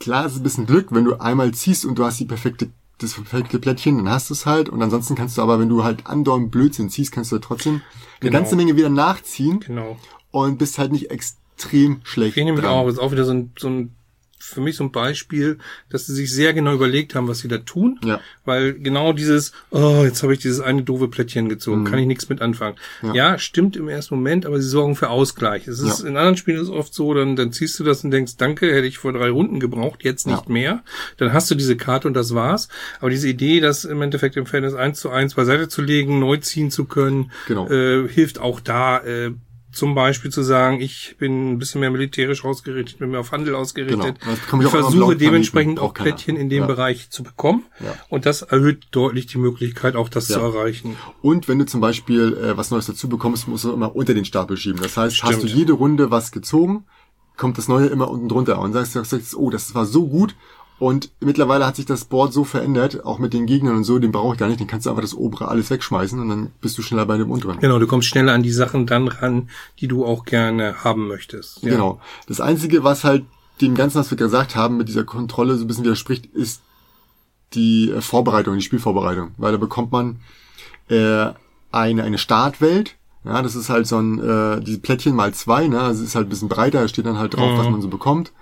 klar 0.00 0.26
ist 0.26 0.32
es 0.32 0.38
ein 0.40 0.42
bisschen 0.42 0.66
Glück, 0.66 0.88
wenn 0.90 1.04
du 1.04 1.20
einmal 1.20 1.52
ziehst 1.54 1.84
und 1.84 1.96
du 1.98 2.04
hast 2.04 2.18
die 2.18 2.24
perfekte, 2.24 2.70
das 2.98 3.14
perfekte 3.14 3.60
Plättchen, 3.60 3.98
dann 3.98 4.08
hast 4.10 4.28
du 4.28 4.34
es 4.34 4.44
halt. 4.44 4.68
Und 4.68 4.82
ansonsten 4.82 5.14
kannst 5.14 5.38
du 5.38 5.42
aber, 5.42 5.60
wenn 5.60 5.68
du 5.68 5.84
halt 5.84 6.06
andauernd 6.08 6.50
Blödsinn 6.50 6.90
ziehst, 6.90 7.12
kannst 7.12 7.30
du 7.30 7.38
trotzdem 7.38 7.74
eine 7.74 7.82
Genau. 8.20 8.32
ganze 8.32 8.56
Menge 8.56 8.74
wieder 8.74 8.88
nachziehen 8.88 9.60
Genau. 9.60 9.96
und 10.32 10.58
bist 10.58 10.78
halt 10.78 10.90
nicht 10.90 11.12
extrem 11.12 12.00
schlecht. 12.02 12.36
Ich 12.36 12.44
nehme 12.44 12.68
auch, 12.68 12.88
ist 12.88 12.98
auch 12.98 13.12
wieder 13.12 13.24
so 13.24 13.32
ein, 13.32 13.52
so 13.56 13.68
ein, 13.68 13.94
für 14.38 14.60
mich 14.60 14.76
so 14.76 14.84
ein 14.84 14.92
Beispiel, 14.92 15.58
dass 15.90 16.06
sie 16.06 16.14
sich 16.14 16.32
sehr 16.32 16.54
genau 16.54 16.72
überlegt 16.74 17.14
haben, 17.14 17.28
was 17.28 17.40
sie 17.40 17.48
da 17.48 17.58
tun. 17.58 17.98
Ja. 18.04 18.20
Weil 18.44 18.74
genau 18.74 19.12
dieses, 19.12 19.52
oh, 19.70 20.02
jetzt 20.04 20.22
habe 20.22 20.32
ich 20.32 20.38
dieses 20.40 20.60
eine 20.60 20.82
doofe 20.82 21.08
Plättchen 21.08 21.48
gezogen, 21.48 21.84
kann 21.84 21.98
ich 21.98 22.06
nichts 22.06 22.28
mit 22.28 22.40
anfangen. 22.40 22.76
Mhm. 23.02 23.08
Ja. 23.14 23.14
Ja. 23.32 23.38
stimmt 23.38 23.76
im 23.76 23.88
ersten 23.88 24.14
Moment, 24.14 24.46
aber 24.46 24.60
sie 24.60 24.68
sorgen 24.68 24.96
für 24.96 25.10
Ausgleich. 25.10 25.66
Es 25.68 25.80
ist 25.80 26.02
Ja. 26.02 26.08
in 26.08 26.16
anderen 26.16 26.36
Spielen 26.36 26.56
ist 26.58 26.64
es 26.64 26.70
oft 26.70 26.94
so, 26.94 27.12
dann, 27.14 27.36
dann 27.36 27.52
ziehst 27.52 27.78
du 27.78 27.84
das 27.84 28.04
und 28.04 28.10
denkst, 28.10 28.36
danke, 28.38 28.72
hätte 28.72 28.86
ich 28.86 28.98
vor 28.98 29.12
drei 29.12 29.28
Runden 29.30 29.60
gebraucht, 29.60 30.04
jetzt 30.04 30.26
nicht 30.26 30.48
mehr. 30.48 30.82
Dann 31.18 31.32
hast 31.32 31.50
du 31.50 31.54
diese 31.54 31.76
Karte 31.76 32.08
und 32.08 32.14
das 32.14 32.34
war's. 32.34 32.68
Aber 33.00 33.10
diese 33.10 33.28
Idee, 33.28 33.60
das 33.60 33.84
im 33.84 34.00
Endeffekt 34.02 34.36
im 34.36 34.46
Verhältnis 34.46 34.74
eins 34.74 35.00
zu 35.00 35.10
eins 35.10 35.34
beiseite 35.34 35.68
zu 35.68 35.82
legen, 35.82 36.18
neu 36.20 36.36
ziehen 36.38 36.70
zu 36.70 36.84
können, 36.86 37.32
Genau. 37.48 37.68
äh, 37.68 38.08
hilft 38.08 38.38
auch 38.38 38.60
da, 38.60 38.98
äh, 39.04 39.32
zum 39.70 39.94
Beispiel 39.94 40.30
zu 40.30 40.42
sagen, 40.42 40.80
ich 40.80 41.16
bin 41.18 41.52
ein 41.52 41.58
bisschen 41.58 41.80
mehr 41.80 41.90
militärisch 41.90 42.44
ausgerichtet, 42.44 42.98
bin 42.98 43.10
mehr 43.10 43.20
auf 43.20 43.32
Handel 43.32 43.54
ausgerichtet. 43.54 44.18
Genau. 44.20 44.32
Ich 44.60 44.64
ich 44.64 44.70
versuche 44.70 45.16
dementsprechend 45.16 45.78
auch. 45.78 45.92
Plättchen 45.94 46.36
in 46.36 46.48
dem 46.48 46.60
Ja. 46.60 46.66
Bereich 46.66 47.10
zu 47.10 47.22
bekommen. 47.22 47.64
Ja. 47.80 47.94
Und 48.08 48.24
das 48.26 48.42
erhöht 48.42 48.86
deutlich 48.92 49.26
die 49.26 49.38
Möglichkeit, 49.38 49.94
auch 49.94 50.08
das 50.08 50.28
Ja. 50.28 50.36
zu 50.36 50.40
erreichen. 50.40 50.96
Und 51.22 51.48
wenn 51.48 51.58
du 51.58 51.66
zum 51.66 51.80
Beispiel 51.80 52.36
äh, 52.42 52.56
was 52.56 52.70
Neues 52.70 52.86
dazu 52.86 53.08
bekommst, 53.08 53.46
musst 53.48 53.64
du 53.64 53.72
immer 53.72 53.94
unter 53.94 54.14
den 54.14 54.24
Stapel 54.24 54.56
schieben. 54.56 54.80
Das 54.82 54.96
heißt, 54.96 55.22
hast 55.22 55.42
du 55.42 55.46
Stimmt. 55.46 55.52
jede 55.54 55.72
Runde 55.74 56.10
was 56.10 56.32
gezogen, 56.32 56.84
kommt 57.36 57.58
das 57.58 57.68
Neue 57.68 57.86
immer 57.86 58.10
unten 58.10 58.28
drunter 58.28 58.58
und 58.58 58.72
sagst, 58.72 58.92
sagst 58.92 59.36
oh, 59.36 59.50
das 59.50 59.74
war 59.74 59.86
so 59.86 60.08
gut. 60.08 60.34
Und 60.78 61.10
mittlerweile 61.20 61.66
hat 61.66 61.74
sich 61.76 61.86
das 61.86 62.04
Board 62.04 62.32
so 62.32 62.44
verändert, 62.44 63.04
auch 63.04 63.18
mit 63.18 63.32
den 63.32 63.46
Gegnern 63.46 63.74
und 63.76 63.84
so, 63.84 63.98
den 63.98 64.12
brauche 64.12 64.34
ich 64.34 64.38
gar 64.38 64.46
nicht, 64.46 64.60
den 64.60 64.68
kannst 64.68 64.86
du 64.86 64.90
einfach 64.90 65.02
das 65.02 65.14
obere 65.14 65.48
alles 65.48 65.70
wegschmeißen 65.70 66.20
und 66.20 66.28
dann 66.28 66.50
bist 66.60 66.78
du 66.78 66.82
schneller 66.82 67.04
bei 67.04 67.18
dem 67.18 67.30
unteren. 67.32 67.58
Genau, 67.58 67.78
du 67.80 67.86
kommst 67.88 68.06
schneller 68.08 68.32
an 68.32 68.44
die 68.44 68.52
Sachen 68.52 68.86
dann 68.86 69.08
ran, 69.08 69.48
die 69.80 69.88
du 69.88 70.04
auch 70.06 70.24
gerne 70.24 70.84
haben 70.84 71.08
möchtest. 71.08 71.62
Ja. 71.62 71.70
Genau. 71.70 72.00
Das 72.28 72.40
Einzige, 72.40 72.84
was 72.84 73.02
halt 73.02 73.24
dem 73.60 73.74
Ganzen, 73.74 73.98
was 73.98 74.10
wir 74.12 74.16
gesagt 74.18 74.54
haben, 74.54 74.76
mit 74.76 74.86
dieser 74.88 75.02
Kontrolle 75.02 75.56
so 75.56 75.64
ein 75.64 75.66
bisschen 75.66 75.82
widerspricht, 75.84 76.26
ist 76.26 76.62
die 77.54 77.90
äh, 77.90 78.00
Vorbereitung, 78.00 78.54
die 78.54 78.62
Spielvorbereitung. 78.62 79.32
Weil 79.36 79.50
da 79.52 79.58
bekommt 79.58 79.90
man 79.90 80.20
äh, 80.88 81.26
eine, 81.72 82.04
eine 82.04 82.18
Startwelt. 82.18 82.94
Ja, 83.24 83.42
das 83.42 83.56
ist 83.56 83.68
halt 83.68 83.88
so 83.88 83.98
ein, 83.98 84.20
äh, 84.20 84.60
diese 84.60 84.78
Plättchen 84.78 85.16
mal 85.16 85.34
zwei, 85.34 85.66
ne? 85.66 85.80
Also 85.80 86.02
es 86.02 86.10
ist 86.10 86.14
halt 86.14 86.28
ein 86.28 86.30
bisschen 86.30 86.48
breiter, 86.48 86.82
da 86.82 86.88
steht 86.88 87.04
dann 87.06 87.18
halt 87.18 87.34
drauf, 87.34 87.50
Mhm. 87.52 87.58
was 87.58 87.68
man 87.68 87.82
so 87.82 87.88
bekommt. 87.88 88.32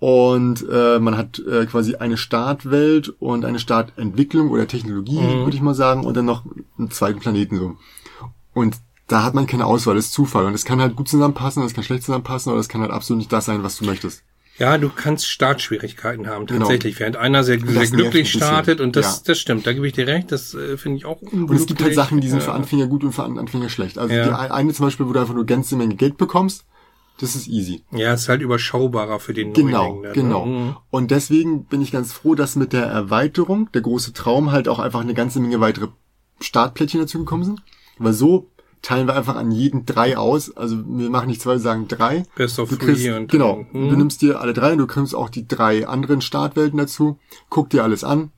Und 0.00 0.66
äh, 0.70 0.98
man 0.98 1.16
hat 1.16 1.38
äh, 1.38 1.64
quasi 1.66 1.94
eine 1.96 2.16
Startwelt 2.16 3.08
und 3.20 3.44
eine 3.44 3.58
Startentwicklung 3.58 4.50
oder 4.50 4.66
Technologie, 4.66 5.18
Mhm. 5.20 5.44
würde 5.44 5.56
ich 5.56 5.62
mal 5.62 5.74
sagen, 5.74 6.04
und 6.04 6.14
dann 6.16 6.26
noch 6.26 6.42
einen 6.78 6.90
zweiten 6.90 7.20
Planeten 7.20 7.56
so. 7.56 7.76
Und 8.52 8.76
da 9.06 9.22
hat 9.22 9.34
man 9.34 9.46
keine 9.46 9.66
Auswahl, 9.66 9.94
das 9.94 10.06
ist 10.06 10.12
Zufall. 10.12 10.44
Und 10.46 10.54
es 10.54 10.64
kann 10.64 10.80
halt 10.80 10.96
gut 10.96 11.08
zusammenpassen, 11.08 11.62
das 11.62 11.74
kann 11.74 11.84
schlecht 11.84 12.02
zusammenpassen, 12.04 12.50
oder 12.52 12.60
es 12.60 12.68
kann 12.68 12.80
halt 12.80 12.90
absolut 12.90 13.18
nicht 13.18 13.32
das 13.32 13.44
sein, 13.46 13.62
was 13.62 13.76
du 13.78 13.84
möchtest. 13.84 14.22
Ja, 14.58 14.78
du 14.78 14.88
kannst 14.88 15.26
Startschwierigkeiten 15.28 16.28
haben, 16.28 16.46
Genau. 16.46 16.60
tatsächlich. 16.60 17.00
Während 17.00 17.16
einer 17.16 17.42
sehr, 17.42 17.58
sehr 17.58 17.86
glücklich 17.88 18.30
startet 18.30 18.80
und 18.80 18.94
das, 18.94 19.16
Ja. 19.16 19.22
das 19.26 19.38
stimmt, 19.38 19.66
da 19.66 19.72
gebe 19.72 19.86
ich 19.86 19.94
dir 19.94 20.06
recht, 20.06 20.30
das 20.30 20.54
äh, 20.54 20.76
finde 20.76 20.98
ich 20.98 21.06
auch 21.06 21.20
Und 21.22 21.26
es 21.26 21.30
gibt 21.66 21.80
halt 21.80 21.90
unglücklich. 21.90 21.94
Sachen, 21.96 22.20
die 22.20 22.28
sind 22.28 22.42
für. 22.42 22.52
Anfänger 22.52 22.86
gut 22.86 23.02
und 23.02 23.12
für 23.12 23.24
Anfänger 23.24 23.68
schlecht. 23.68 23.98
Also 23.98 24.14
Ja. 24.14 24.24
die 24.24 24.30
ein- 24.30 24.52
eine 24.52 24.72
zum 24.72 24.86
Beispiel, 24.86 25.06
wo 25.08 25.12
du 25.12 25.20
einfach 25.20 25.34
nur 25.34 25.44
ganze 25.44 25.74
Menge 25.76 25.96
Geld 25.96 26.16
bekommst, 26.18 26.64
das 27.20 27.36
ist 27.36 27.46
easy. 27.48 27.82
Ja, 27.92 28.12
ist 28.12 28.28
halt 28.28 28.42
überschaubarer 28.42 29.20
für 29.20 29.34
den 29.34 29.52
Genau, 29.52 29.94
Neuling. 29.94 30.02
dann, 30.02 30.12
genau. 30.12 30.46
ne? 30.46 30.76
Und 30.90 31.10
deswegen 31.10 31.64
bin 31.64 31.80
ich 31.80 31.92
ganz 31.92 32.12
froh, 32.12 32.34
dass 32.34 32.56
mit 32.56 32.72
der 32.72 32.86
Erweiterung, 32.86 33.70
der 33.72 33.82
große 33.82 34.12
Traum, 34.12 34.50
halt 34.50 34.68
auch 34.68 34.78
einfach 34.78 35.00
eine 35.00 35.14
ganze 35.14 35.40
Menge 35.40 35.60
weitere 35.60 35.88
Startplättchen 36.40 37.00
dazu 37.00 37.18
gekommen 37.18 37.44
sind. 37.44 37.62
Weil 37.98 38.12
so 38.12 38.50
teilen 38.82 39.06
wir 39.06 39.16
einfach 39.16 39.36
an 39.36 39.50
jeden 39.50 39.86
drei 39.86 40.18
aus. 40.18 40.54
Also 40.56 40.76
wir 40.86 41.08
machen 41.08 41.28
nicht 41.28 41.40
zwei, 41.40 41.52
wir 41.52 41.58
sagen 41.60 41.88
drei. 41.88 42.24
Best 42.36 42.58
of 42.58 42.68
Du 42.68 42.76
three 42.76 42.94
kriegst, 42.94 43.08
und 43.08 43.30
genau, 43.30 43.64
hm. 43.70 43.88
du 43.88 43.96
nimmst 43.96 44.20
dir 44.20 44.40
alle 44.40 44.52
drei 44.52 44.72
und 44.72 44.78
du 44.78 44.86
kriegst 44.86 45.14
auch 45.14 45.30
die 45.30 45.48
drei 45.48 45.86
anderen 45.86 46.20
Startwelten 46.20 46.78
dazu. 46.78 47.18
Guck 47.48 47.70
dir 47.70 47.82
alles 47.82 48.04
an. 48.04 48.30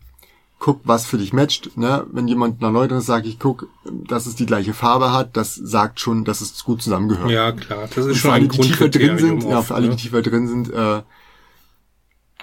Guck, 0.58 0.80
was 0.84 1.06
für 1.06 1.18
dich 1.18 1.32
matcht. 1.32 1.76
Ne? 1.76 2.06
Wenn 2.10 2.28
jemand 2.28 2.60
nach 2.60 2.72
Neueres 2.72 3.06
sagt, 3.06 3.26
ich 3.26 3.38
guck, 3.38 3.68
dass 3.84 4.26
es 4.26 4.36
die 4.36 4.46
gleiche 4.46 4.72
Farbe 4.72 5.12
hat, 5.12 5.36
das 5.36 5.54
sagt 5.54 6.00
schon, 6.00 6.24
dass 6.24 6.40
es 6.40 6.64
gut 6.64 6.82
zusammengehört. 6.82 7.30
Ja, 7.30 7.52
klar, 7.52 7.88
das 7.94 7.98
ist 7.98 8.06
Und 8.06 8.14
schon 8.16 8.30
für 8.30 8.32
alle, 8.32 8.44
ein 8.44 8.48
die 8.48 8.60
tiefer 8.60 8.88
drin 8.88 9.18
sind, 9.18 9.42
ja, 9.44 9.58
oft, 9.58 9.68
für 9.68 9.74
alle, 9.74 9.84
die 9.84 9.90
ne? 9.90 9.96
tiefer 9.96 10.22
drin 10.22 10.48
sind, 10.48 10.72
äh, 10.72 11.02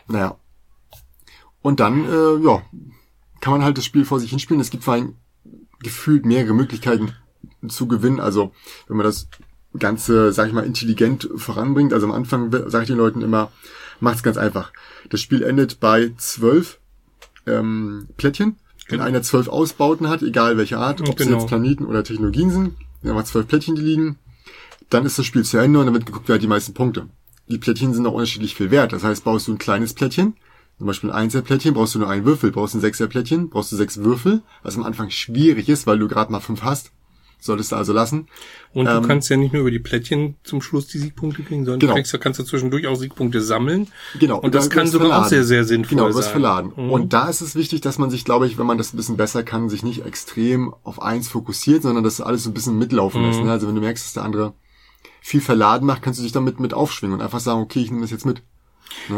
naja. 0.07 0.37
Und 1.61 1.79
dann, 1.79 2.05
äh, 2.05 2.43
ja, 2.43 2.61
kann 3.41 3.53
man 3.53 3.63
halt 3.63 3.77
das 3.77 3.85
Spiel 3.85 4.05
vor 4.05 4.19
sich 4.19 4.29
hinspielen. 4.29 4.61
Es 4.61 4.69
gibt 4.69 4.83
vor 4.83 4.93
allem 4.93 5.15
gefühlt 5.81 6.25
mehrere 6.25 6.53
Möglichkeiten 6.53 7.13
zu 7.67 7.87
gewinnen. 7.87 8.19
Also, 8.19 8.53
wenn 8.87 8.97
man 8.97 9.05
das 9.05 9.27
Ganze, 9.77 10.31
sag 10.33 10.47
ich 10.47 10.53
mal, 10.53 10.65
intelligent 10.65 11.29
voranbringt. 11.35 11.93
Also 11.93 12.05
am 12.05 12.11
Anfang 12.11 12.51
sage 12.51 12.83
ich 12.83 12.87
den 12.87 12.97
Leuten 12.97 13.21
immer, 13.21 13.51
macht's 13.99 14.23
ganz 14.23 14.37
einfach. 14.37 14.71
Das 15.09 15.19
Spiel 15.19 15.41
endet 15.41 15.79
bei 15.79 16.13
zwölf 16.17 16.79
ähm, 17.45 18.07
Plättchen. 18.17 18.57
Wenn 18.87 18.97
Genau. 18.97 19.03
einer 19.07 19.21
zwölf 19.21 19.47
Ausbauten 19.47 20.09
hat, 20.09 20.21
egal 20.23 20.57
welche 20.57 20.77
Art, 20.77 21.01
ob 21.01 21.19
es 21.19 21.25
Genau. 21.25 21.37
jetzt 21.39 21.47
Planeten 21.47 21.85
oder 21.85 22.03
Technologien 22.03 22.49
sind, 22.51 22.73
wir 23.01 23.25
zwölf 23.25 23.47
Plättchen, 23.47 23.75
die 23.75 23.81
liegen, 23.81 24.17
dann 24.89 25.05
ist 25.05 25.17
das 25.17 25.25
Spiel 25.25 25.43
zu 25.43 25.57
Ende 25.57 25.79
und 25.79 25.85
dann 25.85 25.93
wird 25.93 26.05
geguckt, 26.05 26.27
wer 26.27 26.35
hat 26.35 26.41
die 26.41 26.47
meisten 26.47 26.73
Punkte. 26.73 27.07
Die 27.47 27.57
Plättchen 27.57 27.93
sind 27.93 28.05
auch 28.05 28.13
unterschiedlich 28.13 28.55
viel 28.55 28.71
wert. 28.71 28.93
Das 28.93 29.03
heißt, 29.03 29.23
baust 29.23 29.47
du 29.47 29.53
ein 29.53 29.57
kleines 29.57 29.93
Plättchen, 29.93 30.35
zum 30.77 30.87
Beispiel 30.87 31.11
ein 31.11 31.15
Einzelplättchen, 31.15 31.73
brauchst 31.73 31.95
du 31.95 31.99
nur 31.99 32.09
einen 32.09 32.25
Würfel, 32.25 32.51
brauchst 32.51 32.73
du 32.73 32.77
ein 32.77 32.81
Sechserplättchen, 32.81 33.49
brauchst 33.49 33.71
du 33.71 33.75
sechs 33.75 33.97
Würfel, 33.97 34.41
was 34.63 34.75
am 34.75 34.83
Anfang 34.83 35.09
schwierig 35.09 35.69
ist, 35.69 35.87
weil 35.87 35.99
du 35.99 36.07
gerade 36.07 36.31
mal 36.31 36.39
fünf 36.39 36.63
hast. 36.63 36.91
Solltest 37.45 37.71
du 37.71 37.75
also 37.75 37.93
lassen. 37.93 38.27
Und 38.73 38.85
du 38.85 38.91
Ähm, 38.91 39.07
kannst 39.07 39.29
ja 39.29 39.37
nicht 39.37 39.53
nur 39.53 39.61
über 39.61 39.71
die 39.71 39.79
Plättchen 39.79 40.35
zum 40.43 40.61
Schluss 40.61 40.87
die 40.87 40.97
Siegpunkte 40.97 41.43
kriegen, 41.43 41.65
sondern 41.65 41.79
Genau. 41.79 41.93
du 41.93 41.97
kriegst, 41.97 42.19
kannst 42.21 42.39
ja 42.39 42.45
zwischendurch 42.45 42.87
auch 42.87 42.95
Siegpunkte 42.95 43.41
sammeln. 43.41 43.87
Genau. 44.19 44.39
Und 44.39 44.55
das 44.55 44.69
kann 44.69 44.87
sogar 44.87 45.21
auch 45.21 45.25
sehr, 45.27 45.43
sehr 45.43 45.63
sinnvoll 45.63 45.97
Genau, 45.97 46.07
du 46.09 46.15
wirst 46.15 46.25
sein. 46.29 46.31
verladen. 46.33 46.71
Mhm. 46.75 46.91
Und 46.91 47.13
da 47.13 47.27
ist 47.29 47.41
es 47.41 47.55
wichtig, 47.55 47.81
dass 47.81 47.97
man 47.99 48.09
sich, 48.09 48.25
glaube 48.25 48.47
ich, 48.47 48.57
wenn 48.57 48.65
man 48.65 48.77
das 48.77 48.93
ein 48.93 48.97
bisschen 48.97 49.17
besser 49.17 49.43
kann, 49.43 49.69
sich 49.69 49.83
nicht 49.83 50.05
extrem 50.05 50.73
auf 50.83 51.01
eins 51.01 51.27
fokussiert, 51.27 51.83
sondern 51.83 52.03
das 52.03 52.21
alles 52.21 52.43
so 52.43 52.49
ein 52.49 52.53
bisschen 52.53 52.77
mitlaufen 52.77 53.21
lässt. 53.23 53.39
Mhm. 53.39 53.45
Ne? 53.45 53.51
Also 53.51 53.67
wenn 53.67 53.75
du 53.75 53.81
merkst, 53.81 54.05
dass 54.05 54.13
der 54.13 54.23
andere 54.23 54.53
viel 55.21 55.41
verladen 55.41 55.85
macht, 55.85 56.01
kannst 56.01 56.19
du 56.19 56.23
dich 56.23 56.31
damit 56.33 56.59
mit 56.59 56.73
aufschwingen 56.73 57.15
und 57.17 57.21
einfach 57.23 57.39
sagen, 57.39 57.61
okay, 57.61 57.79
ich 57.79 57.89
nehme 57.91 58.01
das 58.01 58.11
jetzt 58.11 58.25
mit. 58.25 58.41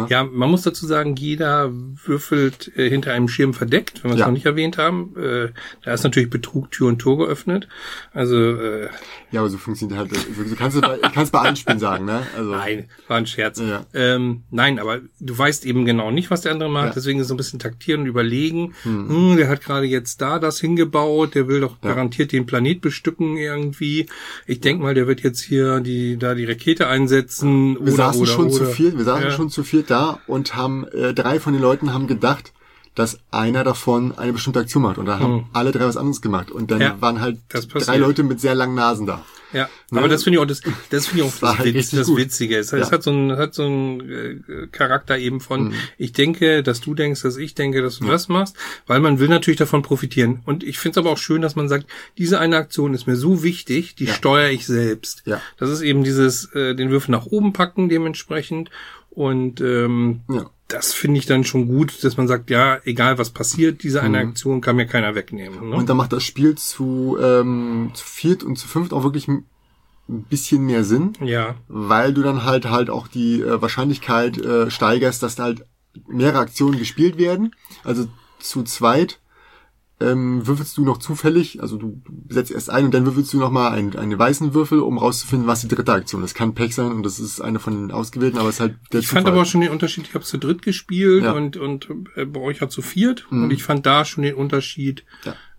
Ja, 0.09 0.23
man 0.23 0.49
muss 0.49 0.63
dazu 0.63 0.85
sagen, 0.85 1.15
jeder 1.15 1.71
würfelt 1.71 2.71
äh, 2.75 2.89
hinter 2.89 3.13
einem 3.13 3.27
Schirm 3.27 3.53
verdeckt, 3.53 4.03
wenn 4.03 4.11
wir 4.11 4.15
es 4.15 4.19
Ja. 4.19 4.25
noch 4.27 4.33
nicht 4.33 4.45
erwähnt 4.45 4.77
haben. 4.77 5.15
Äh, 5.17 5.49
da 5.83 5.93
ist 5.93 6.03
natürlich 6.03 6.29
Betrug 6.29 6.71
Tür 6.71 6.87
und 6.87 6.99
Tor 6.99 7.17
geöffnet. 7.17 7.67
Also 8.13 8.35
äh, 8.37 8.89
Ja, 9.31 9.41
aber 9.41 9.49
so 9.49 9.57
funktioniert 9.57 9.99
halt. 9.99 10.11
Du 10.11 10.55
kannst, 10.55 10.79
bei, 10.81 10.97
kannst 11.13 11.31
bei 11.31 11.39
allen 11.39 11.55
Spielen 11.55 11.79
sagen, 11.79 12.05
ne? 12.05 12.23
Also, 12.37 12.51
nein, 12.51 12.89
war 13.07 13.17
ein 13.17 13.25
Scherz. 13.27 13.59
Ja. 13.59 13.85
Ähm, 13.93 14.43
nein, 14.51 14.79
aber 14.79 15.01
du 15.19 15.37
weißt 15.37 15.65
eben 15.65 15.85
genau 15.85 16.11
nicht, 16.11 16.31
was 16.31 16.41
der 16.41 16.51
andere 16.51 16.69
macht. 16.69 16.87
Ja. 16.87 16.93
Deswegen 16.95 17.19
ist 17.19 17.27
so 17.27 17.33
ein 17.33 17.37
bisschen 17.37 17.59
taktieren 17.59 18.01
und 18.01 18.07
überlegen. 18.07 18.73
Hm, 18.83 19.35
der 19.37 19.47
hat 19.49 19.61
gerade 19.63 19.85
jetzt 19.85 20.21
da 20.21 20.39
das 20.39 20.59
hingebaut. 20.59 21.35
Der 21.35 21.47
will 21.47 21.59
doch 21.61 21.81
garantiert 21.81 22.31
den 22.31 22.45
Planet 22.45 22.81
bestücken 22.81 23.37
irgendwie. 23.37 24.05
Ich 24.47 24.61
denk 24.61 24.81
mal, 24.81 24.93
der 24.93 25.07
wird 25.07 25.21
jetzt 25.21 25.41
hier 25.41 25.79
die 25.81 26.17
da 26.17 26.33
die 26.35 26.45
Rakete 26.45 26.87
einsetzen. 26.87 27.75
Wir 27.75 27.81
oder, 27.81 27.91
saßen 27.91 28.21
oder, 28.21 28.31
schon 28.31 28.45
oder. 28.47 28.53
zu 28.53 28.65
viel, 28.65 28.97
wir 28.97 29.03
saßen 29.03 29.31
schon 29.31 29.49
zu 29.49 29.63
viel 29.65 29.83
da 29.83 30.19
und 30.27 30.55
haben, 30.55 30.85
äh, 30.87 31.13
drei 31.13 31.39
von 31.39 31.53
den 31.53 31.61
Leuten 31.61 31.93
haben 31.93 32.07
gedacht, 32.07 32.53
dass 32.95 33.19
einer 33.29 33.65
davon 33.65 34.17
eine 34.17 34.31
bestimmte 34.31 34.61
Aktion 34.61 34.83
macht. 34.83 34.97
Und 34.97 35.05
da 35.05 35.19
haben 35.19 35.49
alle 35.51 35.73
drei 35.73 35.85
was 35.85 35.97
anderes 35.97 36.21
gemacht. 36.21 36.49
Und 36.49 36.71
dann 36.71 36.79
Hm. 36.79 36.85
Ja, 36.87 37.01
waren 37.01 37.19
halt 37.19 37.39
drei 37.49 37.97
Leute 37.97 38.23
mit 38.23 38.39
sehr 38.39 38.55
langen 38.55 38.75
Nasen 38.75 39.05
da. 39.05 39.25
Ja, 39.53 39.69
Ne? 39.91 39.99
aber 39.99 40.09
das 40.09 40.23
finde 40.23 40.37
ich 40.39 40.41
auch 40.43 40.47
das, 40.47 40.61
das 40.89 41.07
finde 41.07 41.23
ich 41.25 41.29
auch 41.29 41.41
war 41.41 41.51
das, 41.51 41.59
halt 41.59 41.73
Witz, 41.75 41.91
das. 41.91 42.07
Witzige. 42.15 42.57
Es, 42.57 42.73
es 42.73 42.87
Ja. 42.87 42.91
hat 42.91 43.03
so 43.03 43.11
ein, 43.11 43.37
hat 43.37 43.53
so 43.53 43.63
ein 43.63 44.01
äh, 44.09 44.67
Charakter 44.71 45.17
eben 45.17 45.39
von, 45.39 45.65
Mhm. 45.67 45.73
ich 45.97 46.13
denke, 46.13 46.63
dass 46.63 46.81
du 46.81 46.93
denkst, 46.95 47.21
dass 47.21 47.37
ich 47.37 47.53
denke, 47.53 47.81
dass 47.81 47.99
du 47.99 48.07
das 48.07 48.27
machst, 48.27 48.55
weil 48.87 48.99
man 49.01 49.19
will 49.19 49.27
natürlich 49.29 49.57
davon 49.59 49.81
profitieren. 49.81 50.41
Und 50.45 50.63
ich 50.63 50.79
finde 50.79 50.93
es 50.99 51.05
aber 51.05 51.11
auch 51.11 51.17
schön, 51.17 51.41
dass 51.41 51.55
man 51.55 51.69
sagt, 51.69 51.85
diese 52.17 52.39
eine 52.39 52.57
Aktion 52.57 52.93
ist 52.93 53.07
mir 53.07 53.15
so 53.15 53.43
wichtig, 53.43 53.95
die 53.95 54.05
Ja. 54.05 54.13
steuere 54.13 54.49
ich 54.51 54.65
selbst. 54.65 55.21
Ja. 55.25 55.41
Das 55.57 55.69
ist 55.69 55.81
eben 55.81 56.03
dieses, 56.03 56.45
äh, 56.53 56.73
den 56.75 56.89
Würfel 56.89 57.11
nach 57.11 57.25
oben 57.27 57.53
packen 57.53 57.87
dementsprechend. 57.87 58.69
Und 59.15 59.61
ähm, 59.61 60.21
Ja. 60.29 60.49
das 60.67 60.93
finde 60.93 61.19
ich 61.19 61.25
dann 61.25 61.43
schon 61.43 61.67
gut, 61.67 62.03
dass 62.03 62.17
man 62.17 62.27
sagt, 62.27 62.49
ja, 62.49 62.79
egal 62.83 63.17
was 63.17 63.29
passiert, 63.31 63.81
diese 63.83 64.01
eine 64.01 64.17
Aktion 64.19 64.61
kann 64.61 64.75
mir 64.75 64.85
keiner 64.85 65.15
wegnehmen. 65.15 65.59
Ne? 65.61 65.65
Mhm. 65.67 65.73
Und 65.73 65.89
dann 65.89 65.97
macht 65.97 66.13
das 66.13 66.23
Spiel 66.23 66.55
zu, 66.55 67.17
ähm, 67.21 67.91
zu 67.93 68.05
viert 68.05 68.43
und 68.43 68.57
zu 68.57 68.67
fünft 68.67 68.93
auch 68.93 69.03
wirklich 69.03 69.27
ein 69.27 69.45
ein 70.07 70.21
bisschen 70.21 70.63
mehr 70.63 70.83
Sinn, 70.83 71.13
ja, 71.19 71.55
weil 71.67 72.13
du 72.13 72.21
dann 72.21 72.43
halt 72.43 72.65
halt 72.69 72.91
auch 72.91 73.07
die 73.07 73.41
äh, 73.41 73.59
Wahrscheinlichkeit 73.59 74.37
äh, 74.37 74.69
steigerst, 74.69 75.23
dass 75.23 75.33
da 75.35 75.45
halt 75.45 75.65
mehrere 76.07 76.41
Aktionen 76.41 76.77
gespielt 76.77 77.17
werden. 77.17 77.55
Also 77.83 78.07
zu 78.37 78.61
zweit 78.61 79.19
ähm, 80.01 80.45
würfelst 80.45 80.77
du 80.77 80.83
noch 80.83 80.97
zufällig, 80.97 81.61
also 81.61 81.77
du 81.77 82.01
setzt 82.27 82.51
erst 82.51 82.69
ein 82.69 82.85
und 82.85 82.93
dann 82.93 83.05
würfelst 83.05 83.31
du 83.31 83.37
nochmal 83.39 83.71
einen, 83.71 83.95
einen 83.95 84.19
weißen 84.19 84.53
Würfel, 84.53 84.79
um 84.79 84.97
rauszufinden, 84.97 85.47
was 85.47 85.61
die 85.61 85.69
dritte 85.69 85.93
Aktion 85.93 86.21
ist. 86.23 86.31
Das 86.31 86.37
kann 86.37 86.53
Pech 86.53 86.75
sein 86.75 86.91
und 86.91 87.03
das 87.03 87.19
ist 87.19 87.39
eine 87.39 87.59
von 87.59 87.73
den 87.73 87.91
ausgewählten, 87.91 88.37
aber 88.37 88.49
es 88.49 88.55
ist 88.55 88.59
halt 88.61 88.75
der 88.91 88.99
Ich 88.99 89.07
fand 89.07 89.21
Zufall. 89.21 89.31
aber 89.33 89.41
auch 89.43 89.45
schon 89.45 89.61
den 89.61 89.71
Unterschied, 89.71 90.05
ich 90.07 90.13
habe 90.13 90.25
zu 90.25 90.37
dritt 90.37 90.61
gespielt 90.61 91.23
Ja. 91.23 91.31
Mhm. 91.31 91.37
und, 91.37 91.57
und 91.57 91.87
äh, 92.15 92.25
bei 92.25 92.41
euch 92.41 92.59
hat 92.59 92.71
zu 92.71 92.81
viert 92.81 93.25
und 93.31 93.51
ich 93.51 93.63
fand 93.63 93.85
da 93.85 94.03
schon 94.03 94.23
den 94.23 94.35
Unterschied 94.35 95.05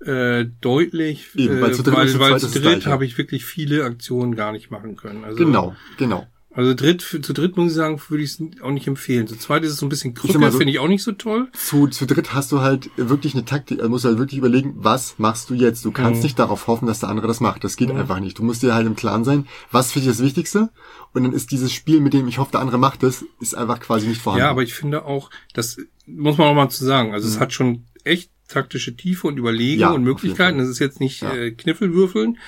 äh, 0.04 0.44
deutlich, 0.60 1.30
Eben, 1.34 1.60
weil 1.62 1.70
äh, 1.70 1.72
zu 1.72 1.82
dritt 1.82 1.94
und 1.94 2.00
weil, 2.00 2.08
zu 2.08 2.20
weil 2.20 2.38
zu 2.40 2.60
dritt 2.60 2.86
habe 2.86 3.06
ich 3.06 3.16
wirklich 3.16 3.44
viele 3.46 3.84
Aktionen 3.84 4.36
gar 4.36 4.52
nicht 4.52 4.70
machen 4.70 4.96
können. 4.96 5.24
Also, 5.24 5.38
Genau, 5.42 5.74
genau. 5.96 6.26
Also 6.56 6.72
dritt, 6.74 7.02
für, 7.02 7.20
zu 7.20 7.32
dritt 7.34 7.56
muss 7.56 7.68
ich 7.72 7.76
sagen, 7.76 8.00
würde 8.08 8.24
ich 8.24 8.30
es 8.40 8.62
auch 8.62 8.70
nicht 8.70 8.86
empfehlen. 8.86 9.26
Zu 9.26 9.36
zweit 9.36 9.62
ist 9.62 9.72
es 9.72 9.76
so 9.78 9.86
ein 9.86 9.90
bisschen 9.90 10.14
mal 10.40 10.50
so- 10.50 10.58
finde 10.58 10.72
ich 10.72 10.78
auch 10.78 10.88
nicht 10.88 11.02
so 11.02 11.12
toll. 11.12 11.48
Zu, 11.52 11.86
zu 11.88 12.06
dritt 12.06 12.32
hast 12.34 12.50
du 12.50 12.60
halt 12.60 12.90
wirklich 12.96 13.34
eine 13.34 13.44
Taktik, 13.44 13.78
also 13.78 13.90
musst 13.90 14.04
du 14.04 14.08
halt 14.08 14.18
wirklich 14.18 14.38
überlegen, 14.38 14.72
was 14.76 15.18
machst 15.18 15.50
du 15.50 15.54
jetzt? 15.54 15.84
Du 15.84 15.92
kannst 15.92 16.20
Mhm. 16.20 16.22
nicht 16.24 16.38
darauf 16.38 16.66
hoffen, 16.66 16.86
dass 16.86 17.00
der 17.00 17.10
andere 17.10 17.26
das 17.26 17.40
macht. 17.40 17.62
Das 17.62 17.76
geht 17.76 17.90
einfach 17.90 18.20
nicht. 18.20 18.38
Du 18.38 18.42
musst 18.42 18.62
dir 18.62 18.74
halt 18.74 18.86
im 18.86 18.96
Klaren 18.96 19.22
sein, 19.24 19.46
was 19.70 19.92
für 19.92 19.98
dich 20.00 20.08
das 20.08 20.22
Wichtigste. 20.22 20.70
Und 21.12 21.24
dann 21.24 21.32
ist 21.34 21.50
dieses 21.50 21.72
Spiel, 21.72 22.00
mit 22.00 22.14
dem 22.14 22.26
ich 22.26 22.38
hoffe, 22.38 22.52
der 22.52 22.60
andere 22.60 22.78
macht 22.78 23.02
es, 23.02 23.24
ist 23.38 23.54
einfach 23.54 23.78
quasi 23.80 24.06
nicht 24.08 24.22
vorhanden. 24.22 24.44
Ja, 24.44 24.50
aber 24.50 24.62
ich 24.62 24.72
finde 24.74 25.04
auch, 25.04 25.30
das 25.52 25.76
muss 26.06 26.38
man 26.38 26.48
auch 26.48 26.54
mal 26.54 26.68
zu 26.70 26.84
sagen. 26.84 27.12
Also 27.12 27.28
es 27.28 27.38
hat 27.38 27.52
schon 27.52 27.84
echt 28.04 28.30
taktische 28.48 28.96
Tiefe 28.96 29.26
und 29.26 29.38
Überlegung 29.38 29.76
Mhm. 29.76 29.80
Ja, 29.80 29.90
und 29.90 30.04
Möglichkeiten. 30.04 30.58
Das 30.58 30.68
ist 30.68 30.78
jetzt 30.78 31.00
nicht 31.00 31.20
Ja. 31.22 31.34
äh, 31.34 31.50
Kniffelwürfeln. 31.50 32.38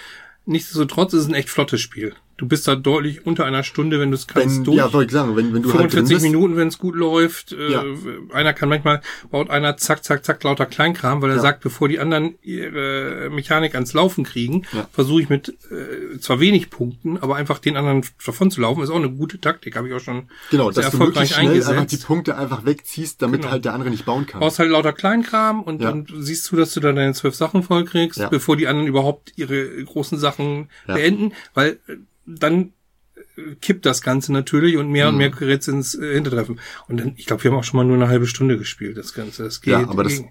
Nichtsdestotrotz 0.47 1.13
ist 1.13 1.23
es 1.23 1.29
ein 1.29 1.35
echt 1.35 1.51
flottes 1.51 1.81
Spiel. 1.81 2.15
Du 2.39 2.47
bist 2.47 2.67
da 2.69 2.77
deutlich 2.77 3.27
unter 3.27 3.45
einer 3.45 3.65
Stunde, 3.65 3.99
wenn 3.99 4.11
du 4.11 4.15
es 4.15 4.27
kannst, 4.29 4.59
wenn, 4.59 4.65
durch. 4.65 4.77
ja, 4.77 4.93
wollte 4.93 5.09
ich 5.09 5.13
sagen, 5.13 5.35
wenn, 5.37 5.53
wenn 5.53 5.63
du 5.63 5.71
halt 5.71 5.93
drin 5.93 6.07
45 6.07 6.15
bist, 6.17 6.23
Minuten, 6.25 6.57
wenn 6.57 6.69
es 6.69 6.79
gut 6.79 6.95
läuft. 6.95 7.53
Äh, 7.53 7.73
Ja. 7.73 7.85
Einer 8.33 8.53
kann 8.55 8.69
manchmal, 8.69 9.01
baut 9.31 9.51
einer 9.51 9.77
zack, 9.77 10.05
zack, 10.05 10.25
zack, 10.25 10.43
lauter 10.45 10.65
Kleinkram, 10.67 11.21
weil 11.21 11.31
er 11.31 11.37
Ja. 11.37 11.43
sagt, 11.43 11.63
bevor 11.63 11.89
die 11.89 11.99
anderen 11.99 12.37
ihre 12.43 13.29
Mechanik 13.31 13.75
ans 13.75 13.93
Laufen 13.93 14.23
kriegen, 14.25 14.63
Ja. 14.73 14.89
versuche 14.93 15.23
ich 15.23 15.29
mit 15.29 15.49
äh, 15.71 16.19
zwar 16.21 16.39
wenig 16.41 16.71
Punkten, 16.71 17.19
aber 17.19 17.35
einfach 17.37 17.59
den 17.59 17.77
anderen 17.77 18.03
davon 18.25 18.51
zu 18.53 18.61
laufen, 18.61 18.83
ist 18.83 18.91
auch 18.91 18.97
eine 18.97 19.11
gute 19.11 19.41
Taktik, 19.41 19.75
habe 19.77 19.89
ich 19.89 19.95
auch 19.95 20.01
schon 20.01 20.29
genau, 20.51 20.71
sehr 20.71 20.85
dass 20.85 20.93
du 20.93 20.99
erfolgreich 20.99 21.31
schnell 21.35 21.49
einfach 21.51 21.69
die 21.73 21.75
eingesetzt. 21.77 22.07
Punkte 22.07 22.37
einfach 22.39 22.65
wegziehst, 22.65 23.21
damit 23.21 23.41
Genau. 23.41 23.51
halt 23.53 23.65
der 23.65 23.75
andere 23.75 23.91
nicht 23.91 24.05
bauen 24.05 24.27
kann. 24.27 24.41
brauchst 24.41 24.61
halt 24.61 24.71
lauter 24.71 24.93
Kleinkram 24.93 25.63
und 25.63 25.83
dann 25.83 26.07
siehst 26.21 26.51
du, 26.53 26.57
dass 26.57 26.73
du 26.73 26.79
dann 26.79 26.95
deine 26.95 27.15
zwölf 27.15 27.35
Sachen 27.35 27.65
vollkriegst, 27.65 28.31
bevor 28.31 28.57
die 28.57 28.69
anderen 28.69 28.87
überhaupt 28.87 29.33
ihre 29.37 29.83
großen 29.85 30.19
Sachen 30.19 30.69
beenden, 30.87 31.33
weil 31.55 31.81
äh, 31.89 31.97
dann 32.29 32.73
äh, 33.37 33.55
kippt 33.61 33.87
das 33.87 34.03
Ganze 34.03 34.33
natürlich 34.33 34.77
und 34.77 34.91
mehr 34.91 35.09
und 35.09 35.15
Mhm. 35.15 35.19
mehr 35.19 35.31
gerät's 35.31 35.69
ins 35.69 35.95
äh, 35.95 36.15
Hintertreffen. 36.15 36.61
Und 36.89 37.01
dann, 37.01 37.13
ich 37.17 37.27
glaube, 37.27 37.43
wir 37.45 37.51
haben 37.51 37.59
auch 37.59 37.65
schon 37.65 37.79
mal 37.79 37.85
nur 37.85 37.97
eine 37.97 38.09
halbe 38.09 38.27
Stunde 38.27 38.59
gespielt, 38.59 38.97
das 38.97 39.15
Ganze. 39.15 39.45
Das 39.45 39.61
geht. 39.61 39.73
Ja, 39.73 39.89
aber 39.89 40.05
das, 40.05 40.23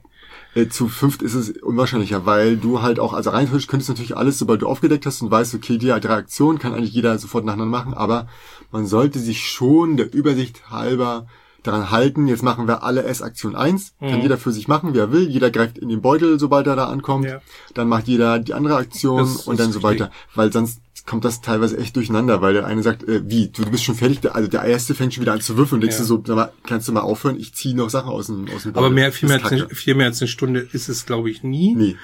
äh, 0.56 0.68
zu 0.70 0.88
fünft 0.88 1.22
ist 1.22 1.34
es 1.34 1.50
unwahrscheinlicher, 1.62 2.26
weil 2.26 2.58
du 2.58 2.82
halt 2.82 3.00
auch, 3.00 3.14
also 3.14 3.30
rein 3.32 3.46
theoretisch 3.46 3.68
könntest 3.68 3.90
du 3.90 3.94
natürlich 3.94 4.16
alles, 4.18 4.38
sobald 4.40 4.62
du 4.62 4.68
aufgedeckt 4.68 5.06
hast 5.06 5.22
und 5.22 5.32
weißt, 5.32 5.54
okay, 5.56 5.78
die 5.78 5.88
drei 5.88 6.16
Aktionen 6.16 6.60
kann 6.60 6.74
eigentlich 6.74 6.94
jeder 6.94 7.18
sofort 7.20 7.46
nacheinander 7.46 7.78
machen, 7.78 7.94
aber 7.94 8.28
man 8.72 8.86
sollte 8.88 9.20
sich 9.20 9.48
schon 9.50 9.98
der 9.98 10.14
Übersicht 10.14 10.70
halber 10.70 11.28
daran 11.64 11.92
halten, 11.92 12.28
jetzt 12.28 12.44
machen 12.44 12.68
wir 12.68 12.84
alle 12.84 13.04
S-Aktion 13.04 13.56
1, 13.56 13.94
kann 14.00 14.18
Mhm. 14.20 14.22
jeder 14.22 14.38
für 14.38 14.52
sich 14.54 14.68
machen, 14.70 14.94
wie 14.94 15.00
er 15.00 15.12
will, 15.12 15.28
jeder 15.28 15.52
greift 15.52 15.78
in 15.78 15.90
den 15.90 16.02
Beutel, 16.02 16.40
sobald 16.40 16.66
er 16.66 16.76
da 16.78 16.86
ankommt, 16.86 17.26
Ja. 17.26 17.42
dann 17.74 17.90
macht 17.90 18.08
jeder 18.08 18.40
die 18.40 18.54
andere 18.54 18.78
Aktion 18.78 19.20
Das 19.20 19.48
und 19.48 19.60
dann 19.60 19.72
so 19.74 19.84
weiter, 19.84 20.10
weil 20.34 20.52
sonst 20.54 20.80
kommt 21.08 21.26
das 21.26 21.42
teilweise 21.42 21.78
echt 21.78 21.96
durcheinander, 21.96 22.42
weil 22.42 22.54
der 22.54 22.68
eine 22.68 22.84
sagt, 22.84 23.02
äh, 23.08 23.24
wie, 23.26 23.48
du, 23.50 23.64
du 23.64 23.72
bist 23.72 23.84
schon 23.84 23.96
fertig, 23.96 24.20
der, 24.20 24.36
also 24.36 24.48
der 24.48 24.62
erste 24.64 24.94
fängt 24.94 25.14
schon 25.16 25.22
wieder 25.24 25.34
an 25.34 25.42
zu 25.42 25.58
würfeln 25.58 25.78
und 25.78 25.82
denkst 25.82 25.96
Ja. 25.96 26.02
du 26.04 26.24
so, 26.28 26.36
mal, 26.36 26.52
kannst 26.68 26.88
du 26.88 26.92
mal 26.92 27.00
aufhören, 27.02 27.40
ich 27.40 27.54
ziehe 27.56 27.76
noch 27.76 27.90
Sachen 27.90 28.10
aus 28.10 28.28
dem, 28.28 28.48
aus 28.56 28.64
dem 28.64 28.74
aber 28.76 28.82
Beutel. 28.90 28.94
mehr, 28.96 29.12
viel 29.12 29.30
mehr, 29.30 29.44
als 29.44 29.52
eine, 29.52 29.70
viel 29.70 29.96
mehr 29.96 30.06
als 30.06 30.22
eine 30.22 30.28
Stunde 30.28 30.68
ist 30.72 30.90
es, 30.90 31.08
glaube 31.08 31.32
ich, 31.32 31.42
nie. 31.42 31.74
Nee. 31.76 31.96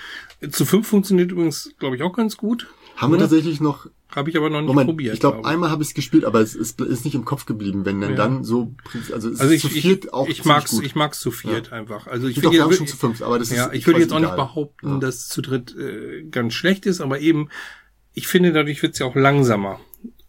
Zu 0.50 0.66
fünf 0.66 0.88
funktioniert 0.88 1.32
übrigens, 1.32 1.72
glaube 1.80 1.96
ich, 1.96 2.02
auch 2.02 2.14
ganz 2.14 2.36
gut. 2.38 2.68
Haben 2.96 3.12
wir 3.12 3.18
Oder? 3.18 3.26
tatsächlich 3.26 3.60
noch, 3.60 3.88
Habe 4.16 4.30
ich 4.30 4.38
aber 4.38 4.50
noch 4.50 4.62
nicht 4.62 4.68
Moment, 4.68 4.88
probiert. 4.88 5.16
ich 5.16 5.20
glaube, 5.20 5.38
glaub 5.38 5.48
einmal 5.48 5.70
habe 5.72 5.82
ich 5.84 5.90
es 5.90 5.96
gespielt, 5.96 6.24
aber 6.26 6.40
es 6.42 6.54
ist, 6.56 6.80
ist 6.80 7.04
nicht 7.04 7.16
im 7.16 7.26
Kopf 7.26 7.46
geblieben, 7.46 7.86
wenn 7.86 8.00
denn 8.00 8.12
Ja. 8.12 8.16
dann 8.16 8.44
so, 8.44 8.74
also 9.12 9.30
es 9.30 9.40
Also 9.40 9.54
ist 9.54 9.54
ich, 9.54 9.62
zu 9.64 9.70
viert 9.70 10.06
ich, 10.06 10.14
auch 10.14 10.28
ich 10.28 10.46
mag's, 10.46 10.72
gut. 10.72 10.86
ich 10.86 10.94
mag's 10.96 11.20
zu 11.20 11.32
viert 11.32 11.74
einfach. 11.74 12.06
Also 12.08 12.28
ich 12.28 12.38
Ich 12.38 12.44
will 12.44 12.52
wir 12.52 12.60
jetzt- 12.66 12.78
schon 12.78 12.88
zu 12.88 12.96
fünft, 12.98 13.22
aber 13.24 13.40
das 13.40 13.50
ja, 13.50 13.66
ist 13.66 13.76
ich 13.80 13.88
will 13.88 13.96
quasi 13.96 14.04
jetzt 14.04 14.14
auch 14.14 14.20
nicht 14.20 14.28
egal. 14.34 14.46
behaupten, 14.46 14.90
Ja. 14.90 14.98
dass 15.00 15.28
zu 15.28 15.42
dritt 15.42 15.76
äh, 15.76 16.24
ganz 16.30 16.54
schlecht 16.54 16.86
ist, 16.86 17.02
aber 17.02 17.20
eben, 17.20 17.50
ich 18.14 18.28
finde, 18.28 18.52
dadurch 18.54 18.82
wird's 18.82 19.00
ja 19.00 19.06
auch 19.06 19.16
langsamer. 19.16 19.80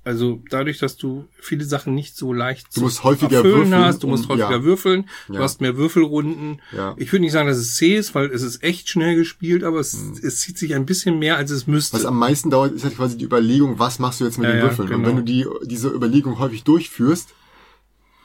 Also 0.06 0.42
dadurch, 0.50 0.78
dass 0.78 0.98
du 0.98 1.26
viele 1.40 1.64
Sachen 1.64 1.94
nicht 1.94 2.14
so 2.14 2.34
leicht 2.34 2.66
Du 2.66 2.72
zu 2.72 2.80
musst 2.82 3.04
häufiger 3.04 3.36
erfüllen 3.36 3.70
würfeln, 3.70 3.74
hast, 3.86 4.02
du 4.02 4.06
musst 4.06 4.24
um- 4.24 4.30
häufiger 4.30 4.50
ja. 4.58 4.62
würfeln, 4.62 5.08
du 5.28 5.34
Ja. 5.34 5.40
hast 5.40 5.62
mehr 5.62 5.78
Würfelrunden. 5.78 6.60
Ja. 6.76 6.94
Ich 6.98 7.10
würde 7.10 7.22
nicht 7.22 7.32
sagen, 7.32 7.48
dass 7.48 7.56
es 7.56 7.74
zäh 7.76 7.96
ist, 7.96 8.14
weil 8.14 8.26
es 8.30 8.42
ist 8.42 8.62
echt 8.62 8.90
schnell 8.90 9.16
gespielt, 9.16 9.64
aber 9.64 9.80
es, 9.80 9.94
es 10.22 10.40
zieht 10.40 10.58
sich 10.58 10.74
ein 10.74 10.84
bisschen 10.84 11.18
mehr, 11.18 11.38
als 11.38 11.50
es 11.50 11.66
müsste. 11.66 11.96
Was 11.96 12.04
am 12.04 12.18
meisten 12.18 12.50
dauert, 12.50 12.74
ist 12.74 12.84
halt 12.84 12.96
quasi 12.96 13.16
die 13.16 13.24
Überlegung, 13.24 13.78
was 13.78 13.98
machst 13.98 14.20
du 14.20 14.26
jetzt 14.26 14.36
mit 14.36 14.50
den 14.50 14.60
Würfeln? 14.60 14.88
Und 14.90 14.94
genau. 14.96 15.08
wenn 15.08 15.16
du 15.16 15.22
die, 15.22 15.46
diese 15.64 15.88
Überlegung 15.88 16.38
häufig 16.38 16.64
durchführst, 16.64 17.30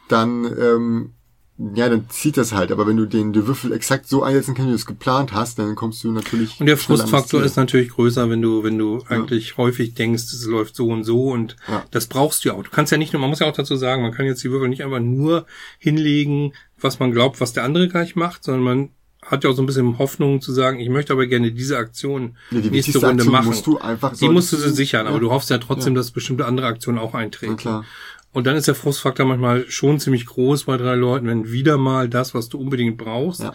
dann, 0.10 0.44
ähm, 0.60 1.14
ja, 1.76 1.90
dann 1.90 2.10
zieht 2.10 2.38
das 2.38 2.54
halt. 2.54 2.72
Aber 2.72 2.88
wenn 2.88 2.96
du 2.96 3.06
den, 3.06 3.34
den 3.34 3.46
Würfel 3.46 3.74
exakt 3.74 4.08
so 4.08 4.24
einsetzen 4.24 4.54
kannst, 4.56 4.68
wie 4.68 4.72
du 4.72 4.76
es 4.78 4.86
geplant 4.86 5.34
hast, 5.34 5.60
dann 5.60 5.76
kommst 5.76 6.02
du 6.04 6.12
natürlich. 6.12 6.58
Und 6.60 6.68
der 6.68 6.78
Frustfaktor 6.78 7.44
ist 7.44 7.58
natürlich 7.58 7.90
größer, 7.90 8.30
wenn 8.30 8.42
du, 8.42 8.64
wenn 8.64 8.78
du 8.78 9.04
eigentlich 9.10 9.58
häufig 9.58 9.94
denkst, 9.94 10.24
es 10.24 10.46
läuft 10.46 10.76
so 10.78 10.88
und 10.88 11.04
so 11.04 11.32
und 11.32 11.58
Ja. 11.68 11.84
das 11.92 12.08
brauchst 12.08 12.46
du 12.46 12.50
ja 12.50 12.56
auch. 12.56 12.64
Du 12.64 12.70
kannst 12.70 12.94
ja 12.94 12.98
nicht 12.98 13.12
nur, 13.12 13.20
man 13.20 13.30
muss 13.30 13.40
ja 13.40 13.48
auch 13.48 13.54
dazu 13.56 13.76
sagen, 13.76 14.04
man 14.04 14.14
kann 14.14 14.26
jetzt 14.26 14.42
die 14.44 14.52
Würfel 14.52 14.70
nicht 14.70 14.84
einfach 14.86 15.02
nur 15.02 15.46
hinlegen, 15.80 16.54
was 16.80 17.00
man 17.00 17.12
glaubt, 17.12 17.42
was 17.42 17.52
der 17.52 17.66
andere 17.66 17.90
gleich 17.90 18.16
macht, 18.16 18.46
sondern 18.46 18.64
man 18.64 18.90
hat 19.26 19.44
ja 19.44 19.50
auch 19.50 19.54
so 19.54 19.62
ein 19.62 19.66
bisschen 19.66 19.98
Hoffnung 20.00 20.42
zu 20.42 20.54
sagen, 20.54 20.80
ich 20.80 20.90
möchte 20.90 21.12
aber 21.14 21.28
gerne 21.28 21.52
diese 21.52 21.78
Aktion 21.78 22.38
Ja, 22.52 22.62
die 22.62 22.72
nächste 22.72 23.00
Runde 23.00 23.16
Aktion 23.24 23.32
machen. 23.34 23.46
musst 23.48 23.68
du 23.68 23.78
einfach, 23.78 24.16
die 24.16 24.30
musst 24.30 24.54
du 24.54 24.58
sie 24.58 24.72
sichern, 24.72 25.08
aber 25.08 25.18
ja. 25.18 25.22
du 25.22 25.32
hoffst 25.32 25.50
ja 25.50 25.58
trotzdem, 25.58 25.94
dass 25.94 26.12
bestimmte 26.12 26.46
andere 26.46 26.68
Aktionen 26.68 26.98
auch 26.98 27.14
eintreten. 27.14 27.84
Und 28.32 28.46
dann 28.46 28.56
ist 28.56 28.68
der 28.68 28.76
Frustfaktor 28.76 29.26
manchmal 29.26 29.66
schon 29.70 30.00
ziemlich 30.00 30.26
groß 30.26 30.66
bei 30.66 30.78
drei 30.78 30.96
Leuten, 30.96 31.28
wenn 31.28 31.52
wieder 31.52 31.78
mal 31.78 32.08
das, 32.08 32.34
was 32.34 32.48
du 32.50 32.60
unbedingt 32.60 32.98
brauchst, 32.98 33.42
Ja. 33.42 33.54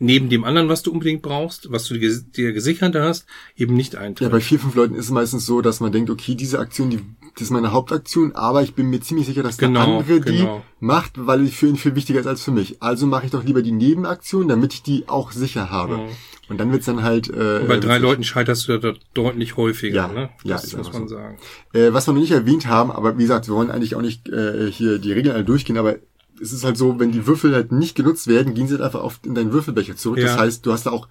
neben 0.00 0.28
dem 0.30 0.42
anderen, 0.44 0.68
was 0.68 0.82
du 0.82 0.90
unbedingt 0.92 1.22
brauchst, 1.22 1.70
was 1.70 1.84
du 1.84 1.96
dir, 1.98 2.20
dir 2.20 2.52
gesichert 2.52 2.96
hast, 2.96 3.26
eben 3.56 3.74
nicht 3.74 3.94
eintritt. 3.96 4.26
Ja, 4.26 4.32
bei 4.32 4.40
vier, 4.40 4.58
fünf 4.58 4.74
Leuten 4.74 4.94
ist 4.94 5.04
es 5.06 5.10
meistens 5.12 5.46
so, 5.46 5.60
dass 5.60 5.78
man 5.80 5.92
denkt, 5.92 6.10
okay, 6.10 6.34
diese 6.34 6.58
Aktion, 6.58 6.90
die, 6.90 7.00
das 7.34 7.42
ist 7.42 7.50
meine 7.50 7.72
Hauptaktion, 7.72 8.32
aber 8.34 8.62
ich 8.62 8.74
bin 8.74 8.90
mir 8.90 9.00
ziemlich 9.00 9.26
sicher, 9.26 9.42
dass 9.42 9.56
Genau, 9.58 9.84
der 9.84 9.88
andere 9.98 10.20
genau. 10.20 10.62
die 10.80 10.84
macht, 10.84 11.12
weil 11.26 11.44
die 11.44 11.50
für 11.50 11.66
ihn 11.68 11.76
viel 11.76 11.94
wichtiger 11.94 12.20
ist 12.20 12.26
als 12.26 12.42
für 12.42 12.50
mich. 12.50 12.82
Also 12.82 13.06
mache 13.06 13.26
ich 13.26 13.30
doch 13.30 13.44
lieber 13.44 13.62
die 13.62 13.72
Nebenaktion, 13.72 14.48
damit 14.48 14.74
ich 14.74 14.82
die 14.82 15.08
auch 15.08 15.32
sicher 15.32 15.70
habe. 15.70 16.08
Und 16.48 16.58
dann 16.58 16.72
wird's 16.72 16.86
dann 16.86 17.02
halt... 17.02 17.28
Äh, 17.28 17.64
bei 17.68 17.76
drei. 17.78 17.98
Leuten 17.98 18.24
scheiterst 18.24 18.66
du 18.68 18.78
da 18.78 18.94
deutlich 19.14 19.56
häufiger, 19.56 19.94
Ja, 19.94 20.08
ne? 20.08 20.30
ja, 20.42 20.56
Das 20.56 20.64
ist 20.64 20.76
muss 20.76 20.92
man 20.92 21.06
so. 21.08 21.14
sagen. 21.16 21.38
Äh, 21.72 21.92
was 21.92 22.08
wir 22.08 22.12
noch 22.12 22.20
nicht 22.20 22.32
erwähnt 22.32 22.66
haben, 22.66 22.90
aber 22.90 23.16
wie 23.18 23.22
gesagt, 23.22 23.46
wir 23.46 23.54
wollen 23.54 23.70
eigentlich 23.70 23.94
auch 23.94 24.02
nicht 24.02 24.28
äh, 24.28 24.70
hier 24.70 24.98
die 24.98 25.12
Regeln 25.12 25.34
alle 25.34 25.44
durchgehen, 25.44 25.78
aber 25.78 25.96
es 26.42 26.52
ist 26.52 26.64
halt 26.64 26.76
so, 26.76 26.98
wenn 26.98 27.12
die 27.12 27.26
Würfel 27.26 27.54
halt 27.54 27.70
nicht 27.70 27.94
genutzt 27.94 28.26
werden, 28.26 28.54
gehen 28.54 28.66
sie 28.66 28.74
halt 28.74 28.82
einfach 28.82 29.02
auf 29.02 29.20
in 29.24 29.34
deinen 29.34 29.52
Würfelbecher 29.52 29.94
zurück. 29.96 30.18
Ja. 30.18 30.24
Das 30.26 30.38
heißt, 30.38 30.66
du 30.66 30.72
hast 30.72 30.86
da 30.86 30.90
auch 30.90 31.06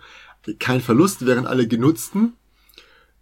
keinen 0.59 0.81
Verlust, 0.81 1.25
während 1.25 1.47
alle 1.47 1.67
genutzten 1.67 2.33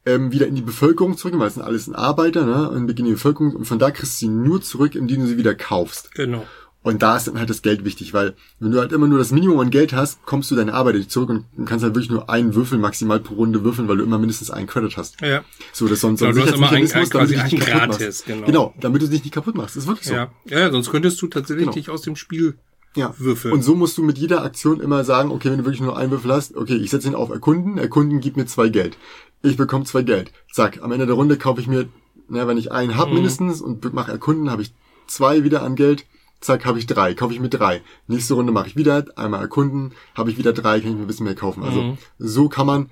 ähm, 0.08 0.32
wieder 0.32 0.48
in 0.48 0.56
die 0.56 0.62
Bevölkerung 0.62 1.18
zurück, 1.18 1.34
weil 1.38 1.48
es 1.48 1.56
sind 1.56 1.64
alles 1.64 1.88
ein 1.88 1.96
Arbeiter, 1.96 2.46
ne? 2.46 2.70
Und 2.70 2.88
beginnen 2.88 3.08
die 3.10 3.14
Bevölkerung 3.14 3.54
und 3.56 3.66
von 3.66 3.80
da 3.80 3.92
kriegst 3.92 4.16
du 4.22 4.26
sie 4.26 4.32
nur 4.32 4.62
zurück, 4.62 4.96
indem 4.96 5.22
du 5.22 5.28
sie 5.28 5.38
wieder 5.38 5.54
kaufst. 5.56 6.14
Genau. 6.16 6.46
Und 6.84 7.02
da 7.04 7.18
ist 7.18 7.28
dann 7.28 7.38
halt 7.38 7.50
das 7.50 7.62
Geld 7.64 7.84
wichtig, 7.84 8.14
weil 8.14 8.34
wenn 8.62 8.72
du 8.72 8.80
halt 8.80 8.94
immer 8.94 9.08
nur 9.08 9.18
das 9.18 9.32
Minimum 9.32 9.60
an 9.60 9.70
Geld 9.72 9.92
hast, 9.92 10.26
kommst 10.26 10.50
du 10.52 10.56
deine 10.56 10.74
Arbeit 10.74 10.96
nicht 10.96 11.12
zurück 11.12 11.30
und 11.30 11.46
kannst 11.66 11.84
halt 11.84 11.96
wirklich 11.96 12.10
nur 12.10 12.30
einen 12.30 12.56
Würfel 12.56 12.78
maximal 12.80 13.20
pro 13.20 13.34
Runde 13.34 13.64
würfeln, 13.66 13.90
weil 13.90 13.98
du 13.98 14.04
immer 14.04 14.18
mindestens 14.20 14.52
einen 14.52 14.68
Credit 14.68 14.96
hast. 14.96 15.20
Ja. 15.20 15.44
So, 15.74 15.86
das 15.86 15.96
ist 15.96 16.02
so 16.02 16.08
ein, 16.08 16.16
so 16.16 16.26
ein 16.26 16.32
Genau, 16.34 16.46
du 16.46 16.52
hast 16.52 16.58
immer 16.58 16.72
einen- 16.72 16.90
einen- 16.92 17.10
quasi 17.10 17.36
einen 17.36 17.50
kaputt 17.50 17.68
gratis, 17.68 18.00
machst. 18.08 18.26
genau. 18.26 18.46
genau, 18.46 18.74
damit 18.80 19.02
du 19.02 19.08
dich 19.10 19.22
nicht 19.24 19.34
kaputt 19.34 19.56
machst. 19.56 19.76
Das 19.76 19.84
ist 19.84 19.88
wirklich 19.90 20.08
so. 20.08 20.14
Ja. 20.14 20.32
ja, 20.46 20.72
sonst 20.72 20.90
könntest 20.90 21.22
du 21.22 21.28
tatsächlich 21.28 21.66
Genau. 21.66 21.74
dich 21.74 21.90
aus 21.90 22.04
dem 22.04 22.16
Spiel 22.16 22.56
Ja. 22.96 23.14
würfeln. 23.18 23.54
Und 23.54 23.64
so 23.64 23.76
musst 23.76 23.98
du 23.98 24.04
mit 24.04 24.18
jeder 24.18 24.44
Aktion 24.44 24.80
immer 24.80 25.04
sagen, 25.04 25.30
okay, 25.32 25.52
wenn 25.52 25.58
du 25.58 25.66
wirklich 25.66 25.82
nur 25.82 25.98
einen 25.98 26.12
Würfel 26.12 26.32
hast, 26.32 26.56
okay, 26.56 26.76
ich 26.78 26.90
setze 26.90 27.10
ihn 27.10 27.16
auf 27.16 27.30
Erkunden, 27.32 27.78
Erkunden 27.78 28.22
gibt 28.22 28.38
mir 28.38 28.46
zwei 28.46 28.70
Geld. 28.70 28.98
Ich 29.44 29.58
bekomme 29.58 29.86
zwei 29.86 30.04
Geld. 30.04 30.32
Zack, 30.52 30.82
am 30.82 30.92
Ende 30.92 31.06
der 31.06 31.16
Runde 31.16 31.38
kaufe 31.38 31.62
ich 31.62 31.68
mir, 31.68 31.88
na, 32.28 32.48
wenn 32.48 32.58
ich 32.58 32.72
einen 32.72 32.92
Mhm. 32.94 32.98
hab 32.98 33.12
mindestens 33.12 33.62
und 33.62 33.94
mache 33.94 34.12
Erkunden, 34.12 34.50
habe 34.52 34.62
ich 34.64 34.74
zwei 35.08 35.44
wieder 35.44 35.62
an 35.64 35.76
Geld. 35.76 36.06
Zack, 36.42 36.66
habe 36.66 36.78
ich 36.80 36.86
drei, 36.86 37.14
kaufe 37.16 37.34
ich 37.34 37.40
mir 37.40 37.50
drei. 37.50 37.82
Nächste 38.08 38.36
Runde 38.36 38.52
mache 38.52 38.68
ich 38.68 38.76
wieder, 38.76 39.06
einmal 39.16 39.42
erkunden, 39.42 39.94
habe 40.16 40.30
ich 40.30 40.38
wieder 40.38 40.54
drei, 40.54 40.80
kann 40.80 40.90
ich 40.92 40.96
mir 40.96 41.02
ein 41.02 41.08
bisschen 41.08 41.26
mehr 41.26 41.36
kaufen. 41.36 41.64
Also 41.64 41.98
so 42.20 42.50
kann 42.50 42.68
man 42.68 42.90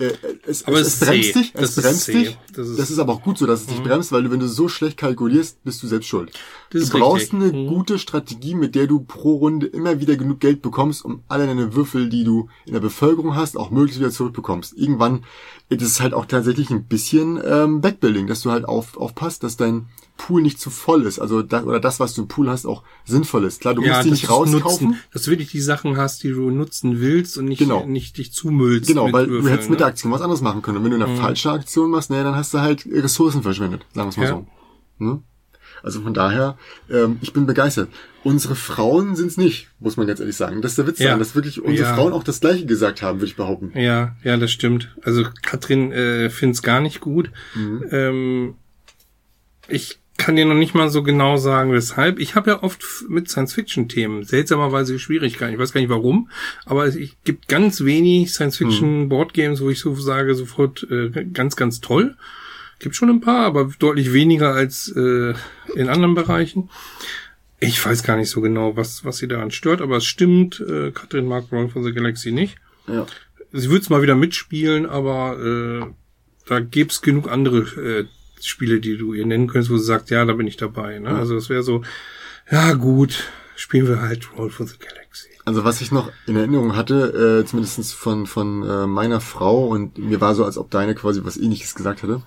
äh, 0.00 0.12
es, 0.46 0.62
Mhm. 0.62 0.68
Aber 0.72 0.80
es, 0.80 0.86
es 0.86 0.94
es 1.02 1.08
bremst 1.08 1.34
dich, 1.34 1.52
Das 1.52 1.62
es 1.62 1.76
ist 1.76 1.82
bremst 1.84 2.08
dich. 2.08 2.38
Das 2.54 2.68
ist- 2.68 2.78
Das 2.78 2.90
ist 2.90 2.98
aber 2.98 3.12
auch 3.12 3.22
gut 3.22 3.36
so, 3.36 3.44
dass 3.46 3.60
es 3.60 3.66
dich 3.66 3.82
bremst, 3.82 4.10
weil 4.12 4.22
du, 4.22 4.30
wenn 4.30 4.40
du 4.40 4.48
so 4.48 4.66
schlecht 4.66 4.96
kalkulierst, 4.96 5.62
bist 5.62 5.82
du 5.82 5.86
selbst 5.88 6.06
schuld. 6.08 6.32
Das 6.70 6.88
du 6.88 6.98
brauchst 6.98 7.34
richtig. 7.34 7.50
eine 7.50 7.52
Mhm. 7.52 7.66
gute 7.66 7.98
Strategie, 7.98 8.54
mit 8.54 8.74
der 8.74 8.86
du 8.86 9.00
pro 9.00 9.34
Runde 9.34 9.66
immer 9.66 10.00
wieder 10.00 10.16
genug 10.16 10.40
Geld 10.40 10.62
bekommst, 10.62 11.04
um 11.04 11.22
alle 11.28 11.46
deine 11.46 11.74
Würfel, 11.74 12.08
die 12.08 12.24
du 12.24 12.48
in 12.64 12.72
der 12.72 12.80
Bevölkerung 12.80 13.36
hast, 13.36 13.58
auch 13.58 13.70
möglichst 13.70 14.00
wieder 14.00 14.10
zurückbekommst. 14.10 14.72
Irgendwann, 14.74 15.24
das 15.70 15.82
ist 15.82 16.00
halt 16.00 16.14
auch 16.14 16.26
tatsächlich 16.26 16.70
ein 16.70 16.84
bisschen 16.84 17.40
ähm, 17.44 17.80
Backbuilding, 17.80 18.26
dass 18.26 18.42
du 18.42 18.50
halt 18.50 18.64
auf, 18.64 18.96
aufpasst, 18.96 19.42
dass 19.44 19.56
dein 19.56 19.86
Pool 20.16 20.42
nicht 20.42 20.60
zu 20.60 20.68
voll 20.68 21.06
ist. 21.06 21.18
Also 21.18 21.40
das, 21.42 21.64
oder 21.64 21.80
das, 21.80 21.98
was 22.00 22.12
du 22.14 22.22
im 22.22 22.28
Pool 22.28 22.50
hast, 22.50 22.66
auch 22.66 22.82
sinnvoll 23.06 23.44
ist. 23.44 23.60
Klar, 23.62 23.74
du 23.74 23.80
musst 23.82 24.04
die 24.04 24.10
nicht 24.10 24.28
rauskaufen. 24.28 24.88
nutzen, 24.88 25.00
dass 25.12 25.22
du 25.22 25.30
wirklich 25.30 25.50
die 25.50 25.60
Sachen 25.60 25.96
hast, 25.96 26.22
die 26.24 26.30
du 26.30 26.50
nutzen 26.50 27.00
willst 27.00 27.38
und 27.38 27.46
nicht, 27.46 27.60
Genau. 27.60 27.86
nicht 27.86 28.18
dich 28.18 28.32
zumüllst. 28.32 28.88
Genau, 28.88 29.10
weil 29.12 29.26
du 29.26 29.32
Würfeln, 29.32 29.52
hättest 29.52 29.70
mit 29.70 29.80
der 29.80 29.86
ne? 29.86 29.92
Aktion 29.92 30.12
was 30.12 30.20
anderes 30.20 30.42
machen 30.42 30.60
können. 30.60 30.78
Und 30.78 30.84
wenn 30.84 30.98
du 30.98 31.02
eine 31.04 31.16
falsche 31.16 31.50
Aktion 31.52 31.90
machst, 31.90 32.10
naja, 32.10 32.24
dann 32.24 32.34
hast 32.36 32.52
du 32.52 32.58
halt 32.60 32.84
Ressourcen 32.90 33.42
verschwendet, 33.42 33.86
sagen 33.94 34.08
wir 34.08 34.10
es 34.10 34.16
mal 34.18 34.24
Ja. 34.24 34.30
so. 34.30 34.46
Ne? 34.98 35.22
Also 35.82 36.00
von 36.02 36.14
daher, 36.14 36.56
ähm, 36.90 37.18
ich 37.20 37.32
bin 37.32 37.46
begeistert. 37.46 37.88
Unsere 38.22 38.54
Frauen 38.54 39.16
sind's 39.16 39.36
nicht, 39.36 39.68
muss 39.78 39.96
man 39.96 40.06
ganz 40.06 40.20
ehrlich 40.20 40.36
sagen. 40.36 40.60
Das 40.62 40.72
ist 40.72 40.78
der 40.78 40.86
Witz 40.86 40.98
Ja. 40.98 41.06
daran, 41.06 41.18
dass 41.20 41.34
wirklich 41.34 41.62
unsere 41.62 41.88
Ja. 41.88 41.94
Frauen 41.94 42.12
auch 42.12 42.22
das 42.24 42.40
Gleiche 42.40 42.66
gesagt 42.66 43.00
haben, 43.02 43.18
würde 43.20 43.26
ich 43.30 43.36
behaupten. 43.36 43.72
Ja, 43.78 44.14
ja, 44.22 44.36
das 44.36 44.50
stimmt. 44.50 44.94
Also 45.02 45.24
Katrin 45.42 45.92
äh, 45.92 46.28
find's 46.30 46.62
gar 46.62 46.80
nicht 46.80 47.00
gut. 47.00 47.30
Mhm. 47.54 47.84
Ähm, 47.90 48.54
ich 49.68 49.98
kann 50.18 50.36
dir 50.36 50.44
noch 50.44 50.54
nicht 50.54 50.74
mal 50.74 50.90
so 50.90 51.02
genau 51.02 51.38
sagen, 51.38 51.72
weshalb. 51.72 52.18
Ich 52.18 52.34
habe 52.34 52.50
ja 52.50 52.62
oft 52.62 52.84
mit 53.08 53.30
Science-Fiction-Themen 53.30 54.24
seltsamerweise 54.24 54.98
Schwierigkeiten. 54.98 55.54
Ich 55.54 55.58
weiß 55.58 55.72
gar 55.72 55.80
nicht 55.80 55.88
warum, 55.88 56.28
aber 56.66 56.84
es 56.84 56.94
es 56.94 57.10
gibt 57.24 57.48
ganz 57.48 57.82
wenig 57.86 58.24
Mhm. 58.24 58.28
Science-Fiction-Boardgames, 58.28 59.62
wo 59.62 59.70
ich 59.70 59.80
so 59.80 59.94
sage, 59.94 60.34
sofort 60.34 60.86
äh, 60.90 61.08
ganz, 61.32 61.56
ganz 61.56 61.80
toll. 61.80 62.16
Gibt 62.80 62.96
schon 62.96 63.10
ein 63.10 63.20
paar, 63.20 63.44
aber 63.44 63.70
deutlich 63.78 64.12
weniger 64.12 64.54
als 64.54 64.88
äh, 64.96 65.34
in 65.74 65.88
anderen 65.88 66.14
Bereichen. 66.14 66.70
Ich 67.60 67.84
weiß 67.84 68.02
gar 68.02 68.16
nicht 68.16 68.30
so 68.30 68.40
genau, 68.40 68.74
was, 68.76 69.04
was 69.04 69.18
sie 69.18 69.28
daran 69.28 69.50
stört, 69.50 69.82
aber 69.82 69.98
es 69.98 70.06
stimmt, 70.06 70.60
äh, 70.60 70.90
Katrin 70.90 71.26
mag 71.26 71.44
Roll 71.52 71.68
for 71.68 71.84
the 71.84 71.92
Galaxy 71.92 72.32
nicht. 72.32 72.56
Ja. 72.88 73.06
Sie 73.52 73.68
würde 73.68 73.82
es 73.82 73.90
mal 73.90 74.00
wieder 74.00 74.14
mitspielen, 74.14 74.86
aber 74.86 75.38
äh, 75.38 75.86
da 76.46 76.60
gäbe 76.60 76.88
es 76.88 77.02
genug 77.02 77.30
andere 77.30 77.58
äh, 77.58 78.06
Spiele, 78.40 78.80
die 78.80 78.96
du 78.96 79.12
ihr 79.12 79.26
nennen 79.26 79.46
könntest, 79.46 79.70
wo 79.70 79.76
sie 79.76 79.84
sagt, 79.84 80.08
ja, 80.08 80.24
da 80.24 80.32
bin 80.32 80.46
ich 80.46 80.56
dabei. 80.56 80.98
Ne? 80.98 81.10
Also 81.10 81.36
es 81.36 81.50
wäre 81.50 81.62
so, 81.62 81.82
ja 82.50 82.72
gut, 82.72 83.24
spielen 83.56 83.86
wir 83.86 84.00
halt 84.00 84.36
Roll 84.38 84.48
for 84.48 84.66
the 84.66 84.78
Galaxy. 84.78 85.28
Also 85.44 85.64
was 85.64 85.82
ich 85.82 85.92
noch 85.92 86.10
in 86.26 86.36
Erinnerung 86.36 86.76
hatte, 86.76 87.42
äh, 87.42 87.46
zumindest 87.46 87.94
von, 87.94 88.26
von 88.26 88.62
äh, 88.62 88.86
meiner 88.86 89.20
Frau, 89.20 89.66
und 89.66 89.98
mir 89.98 90.22
war 90.22 90.34
so, 90.34 90.46
als 90.46 90.56
ob 90.56 90.70
deine 90.70 90.94
quasi 90.94 91.24
was 91.24 91.36
ähnliches 91.36 91.74
gesagt 91.74 92.02
hatte, 92.02 92.22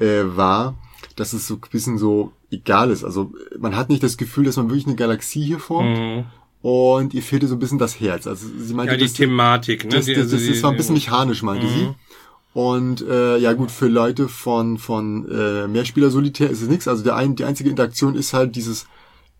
äh, 0.00 0.22
war, 0.36 0.76
dass 1.16 1.32
es 1.32 1.46
so 1.46 1.54
ein 1.54 1.60
bisschen 1.70 1.98
so 1.98 2.32
egal 2.50 2.90
ist. 2.90 3.04
Also 3.04 3.32
man 3.58 3.76
hat 3.76 3.88
nicht 3.88 4.02
das 4.02 4.16
Gefühl, 4.16 4.44
dass 4.44 4.56
man 4.56 4.68
wirklich 4.68 4.86
eine 4.86 4.96
Galaxie 4.96 5.42
hier 5.44 5.58
formt. 5.58 6.24
Und 6.60 7.14
ihr 7.14 7.22
fehlte 7.22 7.46
so 7.46 7.54
ein 7.54 7.58
bisschen 7.60 7.78
das 7.78 8.00
Herz. 8.00 8.26
Also 8.26 8.46
sie 8.58 8.74
meinte, 8.74 8.92
Ja, 8.94 8.98
die 8.98 9.04
das, 9.04 9.12
Thematik, 9.12 9.84
ne? 9.84 9.90
das, 9.90 10.06
das, 10.06 10.16
also 10.18 10.36
das, 10.36 10.44
die- 10.44 10.48
das 10.52 10.62
war 10.64 10.70
ein 10.72 10.76
bisschen 10.76 10.94
mechanisch, 10.96 11.42
meinte 11.44 11.68
sie. 11.68 11.88
Und 12.54 13.02
äh, 13.02 13.36
ja 13.38 13.52
gut, 13.52 13.70
für 13.70 13.86
Leute 13.88 14.26
von 14.28 14.78
von 14.78 15.28
äh, 15.30 15.68
Mehrspieler 15.68 16.10
Solitär 16.10 16.50
ist 16.50 16.62
es 16.62 16.68
nichts. 16.68 16.88
Also 16.88 17.04
der 17.04 17.14
ein, 17.14 17.36
die 17.36 17.44
einzige 17.44 17.70
Interaktion 17.70 18.16
ist 18.16 18.32
halt 18.32 18.56
dieses 18.56 18.86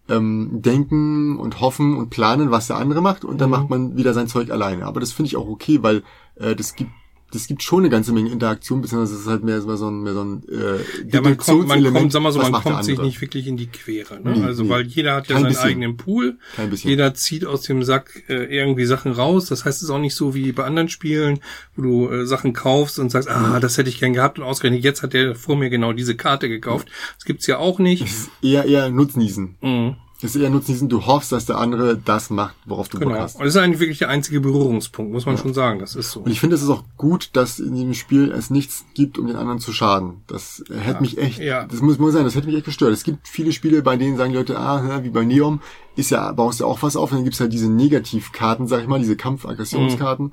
ähm, 0.09 0.62
Denken 0.62 1.38
und 1.38 1.61
Hoffen 1.61 1.97
und 1.97 2.11
Planen, 2.11 2.51
was 2.53 2.68
der 2.68 2.77
andere 2.77 3.01
macht, 3.03 3.25
und 3.25 3.35
Mhm. 3.35 3.38
dann 3.38 3.51
macht 3.51 3.71
man 3.71 3.97
wieder 3.97 4.14
sein 4.14 4.29
Zeug 4.29 4.51
alleine. 4.51 4.87
Aber 4.87 5.01
das 5.01 5.11
finde 5.12 5.29
ich 5.29 5.37
auch 5.37 5.49
okay, 5.49 5.83
weil 5.83 6.03
äh, 6.37 6.55
das 6.55 6.77
gibt 6.77 6.90
das 7.31 7.47
gibt 7.47 7.62
schon 7.62 7.81
eine 7.81 7.91
ganze 7.91 8.12
Menge 8.12 8.31
Interaktion, 8.31 8.81
beziehungsweise 8.81 9.14
es 9.14 9.21
ist 9.23 9.27
halt 9.27 9.45
mehr, 9.45 9.61
so 9.61 9.88
ein 9.91 10.03
mehr 10.03 10.14
so 10.14 10.25
ein 10.25 10.43
äh, 10.49 10.79
Ja, 11.12 11.21
man 11.21 11.37
kommt, 11.37 11.69
man 11.69 11.93
kommt, 11.93 12.12
sag 12.12 12.23
mal 12.23 12.33
so, 12.33 12.38
man 12.38 12.53
kommt 12.53 12.85
sich 12.85 12.99
nicht 12.99 13.21
wirklich 13.21 13.47
in 13.47 13.57
die 13.57 13.67
Quere. 13.67 14.21
Ne? 14.21 14.33
Nee, 14.37 14.45
also, 14.45 14.62
nee. 14.62 14.71
weil 14.71 14.87
jeder 14.87 15.14
hat 15.14 15.29
ja 15.29 15.35
Kein 15.35 15.43
seinen 15.43 15.53
bisschen. 15.53 15.69
eigenen 15.69 15.97
Pool. 15.97 16.38
Kein 16.57 16.71
bisschen. 16.71 16.88
Jeder 16.91 17.12
zieht 17.14 17.45
aus 17.45 17.62
dem 17.62 17.83
Sack 17.83 18.25
äh, 18.29 18.45
irgendwie 18.45 18.87
Sachen 18.87 19.12
raus. 19.12 19.47
Das 19.47 19.64
heißt, 19.64 19.79
es 19.79 19.85
ist 19.85 19.91
auch 19.91 19.99
nicht 19.99 20.14
so 20.14 20.35
wie 20.35 20.53
bei 20.53 20.64
anderen 20.64 20.88
Spielen, 20.88 21.41
wo 21.77 21.83
du 21.83 22.09
äh, 22.09 22.27
Sachen 22.27 22.55
kaufst 22.55 22.99
und 22.99 23.11
sagst, 23.11 23.29
ah, 23.29 23.61
das 23.61 23.77
hätte 23.77 23.91
ich 23.91 24.01
gern 24.01 24.14
gehabt 24.14 24.38
und 24.38 24.45
ausgerechnet 24.45 24.83
jetzt 24.83 25.03
hat 25.03 25.12
der 25.12 25.35
vor 25.35 25.57
mir 25.57 25.69
genau 25.69 25.93
diese 25.93 26.17
Karte 26.17 26.49
gekauft. 26.49 26.88
Das 27.17 27.25
gibt's 27.25 27.47
ja 27.47 27.59
auch 27.59 27.79
nicht. 27.79 28.07
Eher 28.43 28.64
eher 28.64 28.91
Nutznießen. 28.91 29.57
Mhm. 29.61 29.97
Es 30.20 30.35
ist 30.35 30.42
eher 30.42 30.50
Nutznießen. 30.50 30.88
Du 30.88 31.07
hoffst, 31.07 31.31
dass 31.31 31.46
der 31.46 31.59
andere 31.59 31.96
das 31.96 32.28
macht, 32.31 32.57
worauf 32.66 32.88
du 32.88 32.98
Bock 32.98 33.09
Genau. 33.09 33.20
hast. 33.20 33.37
Und 33.37 33.44
das 33.44 33.54
ist 33.54 33.61
eigentlich 33.61 33.78
wirklich 33.78 33.98
der 33.98 34.09
einzige 34.09 34.40
Berührungspunkt, 34.40 35.12
muss 35.12 35.26
man 35.26 35.38
schon 35.38 35.54
sagen. 35.54 35.78
Das 35.78 35.94
ist 35.94 36.11
so. 36.11 36.20
Und 36.20 36.31
ich 36.33 36.40
finde, 36.40 36.57
es 36.57 36.62
ist 36.62 36.70
auch 36.70 36.83
gut, 36.96 37.31
dass 37.35 37.61
in 37.61 37.74
diesem 37.74 37.94
Spiel 37.94 38.33
es 38.33 38.50
nichts 38.50 38.85
gibt, 38.94 39.16
um 39.18 39.28
den 39.28 39.37
anderen 39.37 39.61
zu 39.61 39.72
schaden. 39.72 40.22
Das 40.26 40.64
äh, 40.70 40.76
hätte 40.76 41.02
mich 41.02 41.18
echt, 41.18 41.38
Ja. 41.38 41.66
das 41.66 41.81
muss 41.83 41.98
muss 41.98 42.14
sein, 42.14 42.24
das 42.24 42.35
hätte 42.35 42.46
mich 42.48 42.57
echt 42.57 42.64
gestört. 42.64 42.92
Es 42.92 43.04
gibt 43.04 43.28
viele 43.28 43.52
Spiele, 43.52 43.81
bei 43.83 43.96
denen 43.96 44.16
sagen 44.16 44.33
die 44.33 44.38
Leute, 44.38 44.59
ah, 44.59 45.04
wie 45.04 45.11
bei 45.11 45.24
Neom, 45.24 45.61
ist 45.94 46.11
ja, 46.11 46.33
baust 46.33 46.59
du 46.61 46.66
auch 46.66 46.83
was 46.83 46.96
auf, 46.96 47.12
und 47.12 47.18
dann 47.18 47.24
gibt's 47.24 47.38
halt 47.40 47.52
diese 47.52 47.70
Negativkarten, 47.70 48.66
sag 48.66 48.81
ich 48.83 48.88
mal, 48.88 48.98
diese 48.98 49.14
Kampf-Aggressionskarten. 49.16 50.26
Mhm. 50.26 50.33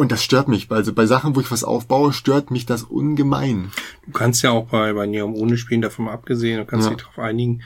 Und 0.00 0.10
das 0.12 0.24
stört 0.24 0.48
mich, 0.48 0.70
weil 0.70 0.78
also 0.78 0.94
bei 0.94 1.04
Sachen, 1.04 1.36
wo 1.36 1.42
ich 1.42 1.50
was 1.50 1.62
aufbaue, 1.62 2.14
stört 2.14 2.50
mich 2.50 2.64
das 2.64 2.84
ungemein. 2.84 3.70
Du 4.06 4.12
kannst 4.12 4.42
ja 4.42 4.50
auch 4.50 4.64
bei, 4.68 4.94
bei 4.94 5.04
Neom 5.04 5.34
ohne 5.34 5.58
spielen, 5.58 5.82
davon 5.82 6.08
abgesehen, 6.08 6.56
du 6.56 6.64
kannst 6.64 6.86
Ja. 6.88 6.94
dich 6.94 7.02
darauf 7.02 7.18
einigen. 7.18 7.60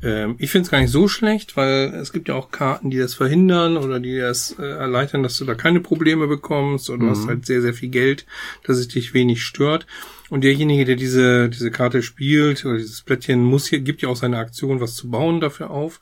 Ähm, 0.00 0.36
ich 0.38 0.52
finde 0.52 0.66
es 0.66 0.70
gar 0.70 0.78
nicht 0.80 0.92
so 0.92 1.08
schlecht, 1.08 1.56
weil 1.56 1.92
es 2.00 2.12
gibt 2.12 2.28
ja 2.28 2.36
auch 2.36 2.52
Karten, 2.52 2.90
die 2.90 2.98
das 2.98 3.14
verhindern 3.14 3.76
oder 3.76 3.98
die 3.98 4.16
das 4.16 4.54
äh, 4.56 4.62
erleichtern, 4.62 5.24
dass 5.24 5.36
du 5.36 5.44
da 5.44 5.56
keine 5.56 5.80
Probleme 5.80 6.28
bekommst 6.28 6.90
oder 6.90 7.00
du 7.00 7.10
hast 7.10 7.26
halt 7.26 7.44
sehr, 7.44 7.60
sehr 7.60 7.74
viel 7.74 7.88
Geld, 7.88 8.24
dass 8.62 8.78
es 8.78 8.86
dich 8.86 9.12
wenig 9.12 9.42
stört. 9.42 9.88
Und 10.28 10.44
derjenige, 10.44 10.84
der 10.84 10.94
diese, 10.94 11.48
diese 11.48 11.72
Karte 11.72 12.04
spielt 12.04 12.64
oder 12.64 12.76
dieses 12.76 13.02
Plättchen 13.02 13.42
muss 13.42 13.66
hier, 13.66 13.80
gibt 13.80 14.00
ja 14.00 14.08
auch 14.10 14.16
seine 14.16 14.38
Aktion, 14.38 14.80
was 14.80 14.94
zu 14.94 15.10
bauen 15.10 15.40
dafür 15.40 15.70
auf. 15.70 15.98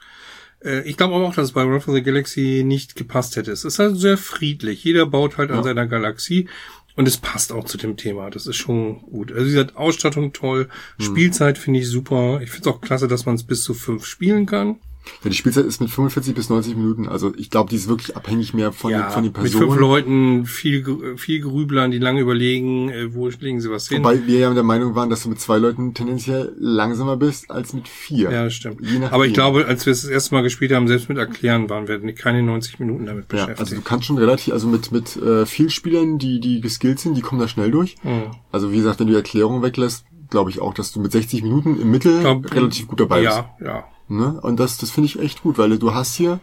Äh, 0.65 0.81
Ich 0.89 0.97
glaube 0.97 1.15
aber 1.15 1.27
auch, 1.27 1.35
dass 1.35 1.47
es 1.47 1.53
bei 1.53 1.67
Wrath 1.69 1.89
of 1.89 1.95
the 1.95 2.03
Galaxy 2.03 2.63
nicht 2.65 2.97
gepasst 2.97 3.37
hätte. 3.37 3.51
Es 3.53 3.65
ist 3.65 3.79
halt 3.79 3.97
sehr 3.97 4.17
friedlich. 4.19 4.85
Jeder 4.85 5.07
baut 5.07 5.37
halt 5.39 5.51
an 5.51 5.59
seiner 5.65 5.87
Galaxie 5.87 6.49
und 6.97 7.07
es 7.07 7.17
passt 7.17 7.53
auch 7.53 7.65
zu 7.65 7.79
dem 7.79 7.97
Thema. 7.97 8.29
Das 8.31 8.47
ist 8.47 8.57
schon 8.57 9.01
gut. 9.03 9.31
Also 9.33 9.47
wie 9.47 9.51
gesagt, 9.53 9.77
Ausstattung 9.77 10.33
toll, 10.33 10.69
Spielzeit 10.99 11.59
finde 11.59 11.81
ich 11.81 11.89
super. 11.89 12.41
Ich 12.43 12.51
finde 12.51 12.69
es 12.71 12.75
auch 12.75 12.81
klasse, 12.81 13.07
dass 13.09 13.25
man 13.27 13.37
es 13.37 13.45
bis 13.45 13.63
zu 13.63 13.73
fünf 13.75 14.05
spielen 14.05 14.47
kann. 14.47 14.77
Ja, 15.25 15.31
die 15.31 15.37
Spielzeit 15.37 15.65
ist 15.65 15.81
mit 15.81 15.91
45 15.91 16.35
bis 16.35 16.49
90 16.51 16.77
Minuten. 16.77 17.09
Also 17.09 17.33
ich 17.37 17.51
glaube, 17.51 17.71
die 17.71 17.77
ist 17.77 17.89
wirklich 17.89 18.17
abhängig 18.17 18.55
mehr 18.55 18.73
von, 18.73 18.91
ja, 18.91 19.03
den, 19.03 19.11
von 19.11 19.23
den 19.23 19.33
mit 19.33 19.41
Personen. 19.43 19.69
fünf 19.69 19.81
Leuten, 19.81 20.47
viel, 20.47 21.15
viel 21.17 21.41
Grüblern, 21.41 21.91
die 21.91 21.99
lange 21.99 22.21
überlegen, 22.21 22.89
äh, 22.91 23.15
wo 23.15 23.29
legen 23.29 23.61
sie 23.61 23.71
was 23.71 23.89
hin. 23.89 23.99
Wobei 23.99 24.27
wir 24.27 24.39
ja 24.39 24.55
der 24.55 24.63
Meinung 24.63 24.95
waren, 24.95 25.11
dass 25.11 25.23
du 25.23 25.29
mit 25.29 25.41
zwei 25.41 25.59
Leuten 25.59 25.95
tendenziell 25.95 26.53
langsamer 26.59 27.17
bist 27.17 27.51
als 27.51 27.73
mit 27.73 27.89
vier. 27.89 28.31
ja, 28.31 28.51
stimmt. 28.51 28.81
Je. 28.81 29.05
Aber 29.11 29.27
ich 29.27 29.35
glaube, 29.35 29.67
als 29.67 29.87
wir 29.87 29.93
es 29.93 30.03
das 30.03 30.11
erste 30.11 30.35
Mal 30.35 30.43
gespielt 30.43 30.73
haben, 30.73 30.89
selbst 30.89 31.09
mit 31.09 31.19
Erklären 31.19 31.69
waren 31.71 31.89
wir 31.89 31.99
keine 32.15 32.43
90 32.43 32.79
Minuten 32.81 33.07
damit 33.07 33.25
Ja, 33.25 33.29
beschäftigt. 33.47 33.61
also 33.61 33.75
du 33.75 33.83
kannst 33.83 34.07
schon 34.07 34.19
relativ, 34.19 34.53
also 34.53 34.67
mit 34.69 34.91
mit 34.93 35.17
äh, 35.17 35.47
viel 35.47 35.71
Spielern, 35.71 36.19
die 36.19 36.41
die 36.41 36.61
geskillt 36.61 36.99
sind, 37.01 37.17
die 37.17 37.21
kommen 37.21 37.41
da 37.41 37.49
schnell 37.49 37.71
durch. 37.71 37.97
Mhm. 38.03 38.31
Also 38.53 38.73
wie 38.73 38.77
gesagt, 38.79 39.01
wenn 39.01 39.07
du 39.07 39.13
die 39.13 39.17
Erklärung 39.19 39.63
weglässt, 39.63 40.05
glaube 40.31 40.51
ich 40.51 40.61
auch, 40.61 40.75
dass 40.75 40.93
du 40.93 41.01
mit 41.01 41.13
60 41.13 41.43
Minuten 41.43 41.81
im 41.81 41.91
Mittel 41.91 42.21
glaub, 42.21 42.55
relativ 42.55 42.87
gut 42.89 43.01
dabei 43.01 43.23
bist. 43.23 43.37
Ja, 43.37 43.57
ja. 43.65 43.85
Ne? 44.09 44.41
Und 44.41 44.59
das, 44.59 44.79
das 44.79 44.91
finde 44.91 45.07
ich 45.07 45.19
echt 45.19 45.43
gut, 45.43 45.59
weil 45.59 45.79
du 45.79 45.95
hast 45.95 46.15
hier 46.15 46.41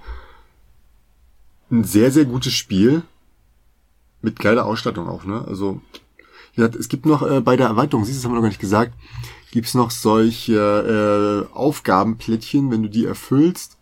ein 1.72 1.84
sehr, 1.84 2.12
sehr 2.12 2.26
gutes 2.26 2.54
Spiel 2.54 3.04
mit 4.22 4.40
geiler 4.40 4.66
Ausstattung 4.66 5.08
auch. 5.08 5.26
Ne? 5.26 5.44
Also 5.48 5.82
es 6.56 6.88
gibt 6.90 7.06
noch 7.06 7.22
äh, 7.30 7.42
bei 7.42 7.58
der 7.58 7.68
Erweiterung, 7.68 8.06
siehst 8.06 8.18
du, 8.18 8.20
das 8.20 8.26
haben 8.26 8.32
wir 8.32 8.36
noch 8.38 8.44
gar 8.44 8.50
nicht 8.50 8.62
gesagt, 8.62 8.94
gibt's 9.52 9.74
noch 9.74 9.92
solche 9.92 11.48
äh, 11.52 11.56
Aufgabenplättchen, 11.56 12.72
wenn 12.72 12.84
du 12.84 12.90
die 12.90 13.06
erfüllst, 13.06 13.78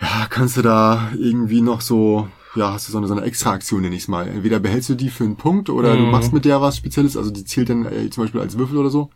ja, 0.00 0.26
kannst 0.30 0.56
du 0.56 0.62
da 0.62 1.10
irgendwie 1.18 1.60
noch 1.60 1.80
so, 1.80 2.28
ja, 2.54 2.72
hast 2.72 2.86
du 2.88 2.92
so 2.92 2.98
eine, 2.98 3.08
so 3.08 3.14
eine 3.14 3.24
Extra-Aktion, 3.26 3.80
nenn 3.82 3.92
ich's 3.92 4.06
mal. 4.08 4.28
Entweder 4.28 4.60
behältst 4.60 4.88
du 4.90 4.94
die 4.94 5.10
für 5.10 5.24
einen 5.24 5.36
Punkt 5.36 5.70
oder 5.70 5.96
du 5.96 6.04
Mhm. 6.04 6.10
machst 6.10 6.32
mit 6.32 6.44
der 6.44 6.60
was 6.60 6.76
Spezielles, 6.76 7.16
also 7.16 7.30
die 7.30 7.44
zählt 7.44 7.70
dann 7.70 7.84
äh, 7.86 8.08
zum 8.10 8.24
Beispiel 8.24 8.40
als 8.40 8.56
Würfel 8.56 8.76
oder 8.78 8.90
so. 8.90 9.10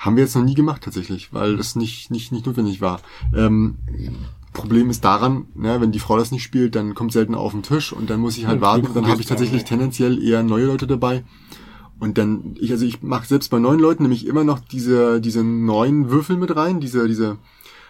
Haben 0.00 0.16
wir 0.16 0.24
jetzt 0.24 0.34
noch 0.34 0.44
nie 0.44 0.54
gemacht 0.54 0.82
tatsächlich, 0.82 1.30
weil 1.34 1.58
das 1.58 1.76
nicht, 1.76 2.10
nicht, 2.10 2.32
nicht 2.32 2.46
notwendig 2.46 2.80
war. 2.80 3.02
Ähm, 3.36 3.76
Problem 4.54 4.88
ist 4.88 5.04
daran, 5.04 5.48
ne, 5.54 5.78
wenn 5.78 5.92
die 5.92 5.98
Frau 5.98 6.16
das 6.16 6.32
nicht 6.32 6.42
spielt, 6.42 6.74
dann 6.74 6.94
kommt 6.94 7.12
selten 7.12 7.34
auf 7.34 7.52
den 7.52 7.62
Tisch 7.62 7.92
und 7.92 8.08
dann 8.08 8.18
muss 8.18 8.38
ich 8.38 8.46
halt 8.46 8.56
Und 8.56 8.62
warten 8.62 8.86
und 8.86 8.96
dann 8.96 9.08
habe 9.08 9.20
ich 9.20 9.26
tatsächlich 9.26 9.60
ja. 9.60 9.68
tendenziell 9.68 10.22
eher 10.22 10.42
neue 10.42 10.64
Leute 10.64 10.86
dabei. 10.86 11.22
Und 11.98 12.16
dann, 12.16 12.54
ich, 12.58 12.70
also 12.70 12.86
ich 12.86 13.02
mache 13.02 13.26
selbst 13.26 13.50
bei 13.50 13.58
neuen 13.58 13.78
Leuten 13.78 14.04
nämlich 14.04 14.26
immer 14.26 14.42
noch 14.42 14.58
diese, 14.60 15.20
diese 15.20 15.44
neuen 15.44 16.08
Würfel 16.08 16.38
mit 16.38 16.56
rein, 16.56 16.80
diese, 16.80 17.06
diese 17.06 17.36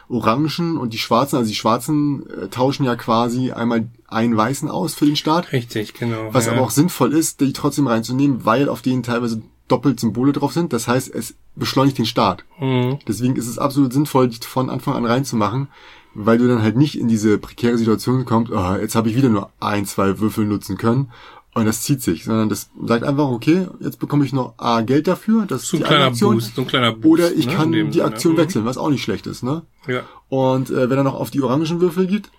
orangen 0.08 0.78
und 0.78 0.92
die 0.92 0.98
schwarzen, 0.98 1.36
also 1.36 1.48
die 1.48 1.54
schwarzen 1.54 2.28
äh, 2.28 2.48
tauschen 2.48 2.84
ja 2.84 2.96
quasi 2.96 3.52
einmal 3.52 3.88
einen 4.08 4.36
weißen 4.36 4.68
aus 4.68 4.94
für 4.94 5.06
den 5.06 5.14
Start. 5.14 5.52
Richtig, 5.52 5.94
genau. 5.94 6.30
Was 6.32 6.46
ja. 6.46 6.52
aber 6.52 6.62
auch 6.62 6.70
sinnvoll 6.70 7.12
ist, 7.12 7.40
die 7.40 7.52
trotzdem 7.52 7.86
reinzunehmen, 7.86 8.44
weil 8.44 8.68
auf 8.68 8.82
denen 8.82 9.04
teilweise 9.04 9.42
doppelt 9.70 10.00
Symbole 10.00 10.32
drauf 10.32 10.52
sind. 10.52 10.72
Das 10.72 10.88
heißt, 10.88 11.14
es 11.14 11.34
beschleunigt 11.56 11.98
den 11.98 12.06
Start. 12.06 12.44
Mhm. 12.58 12.98
Deswegen 13.06 13.36
ist 13.36 13.46
es 13.48 13.58
absolut 13.58 13.92
sinnvoll, 13.92 14.28
die 14.28 14.38
von 14.42 14.70
Anfang 14.70 14.94
an 14.94 15.04
reinzumachen, 15.04 15.68
weil 16.14 16.38
du 16.38 16.48
dann 16.48 16.62
halt 16.62 16.76
nicht 16.76 16.98
in 16.98 17.08
diese 17.08 17.38
prekäre 17.38 17.78
Situation 17.78 18.24
kommst, 18.24 18.52
oh, 18.52 18.74
jetzt 18.80 18.94
habe 18.94 19.08
ich 19.08 19.16
wieder 19.16 19.28
nur 19.28 19.50
ein, 19.60 19.86
zwei 19.86 20.18
Würfel 20.18 20.44
nutzen 20.44 20.76
können 20.76 21.10
und 21.54 21.66
das 21.66 21.82
zieht 21.82 22.00
sich, 22.02 22.24
sondern 22.24 22.48
das 22.48 22.70
sagt 22.84 23.04
einfach, 23.04 23.28
okay, 23.28 23.66
jetzt 23.80 23.98
bekomme 23.98 24.24
ich 24.24 24.32
noch 24.32 24.54
A, 24.56 24.82
Geld 24.82 25.06
dafür, 25.08 25.46
das 25.46 25.62
So 25.66 25.76
ein 25.76 25.82
ist 25.82 25.82
die 25.82 25.84
eine 25.84 25.84
kleiner 25.96 26.04
Aktion, 26.10 26.34
Boost, 26.34 26.54
so 26.56 26.62
ein 26.62 26.66
kleiner 26.68 26.92
Boost. 26.92 27.06
oder 27.06 27.32
ich 27.32 27.46
ne, 27.46 27.54
kann 27.54 27.72
dem 27.72 27.90
die. 27.90 28.02
Aktion 28.02 28.34
Mhm. 28.34 28.38
wechseln, 28.38 28.64
was 28.64 28.78
auch 28.78 28.90
nicht 28.90 29.02
schlecht 29.02 29.26
ist, 29.26 29.42
ne? 29.42 29.62
Ja. 29.86 30.02
Und 30.28 30.70
äh, 30.70 30.88
wenn 30.90 30.98
er 30.98 31.04
noch 31.04 31.14
auf 31.14 31.30
die 31.30 31.42
orangen 31.42 31.80
Würfel 31.80 32.06
geht, 32.06 32.30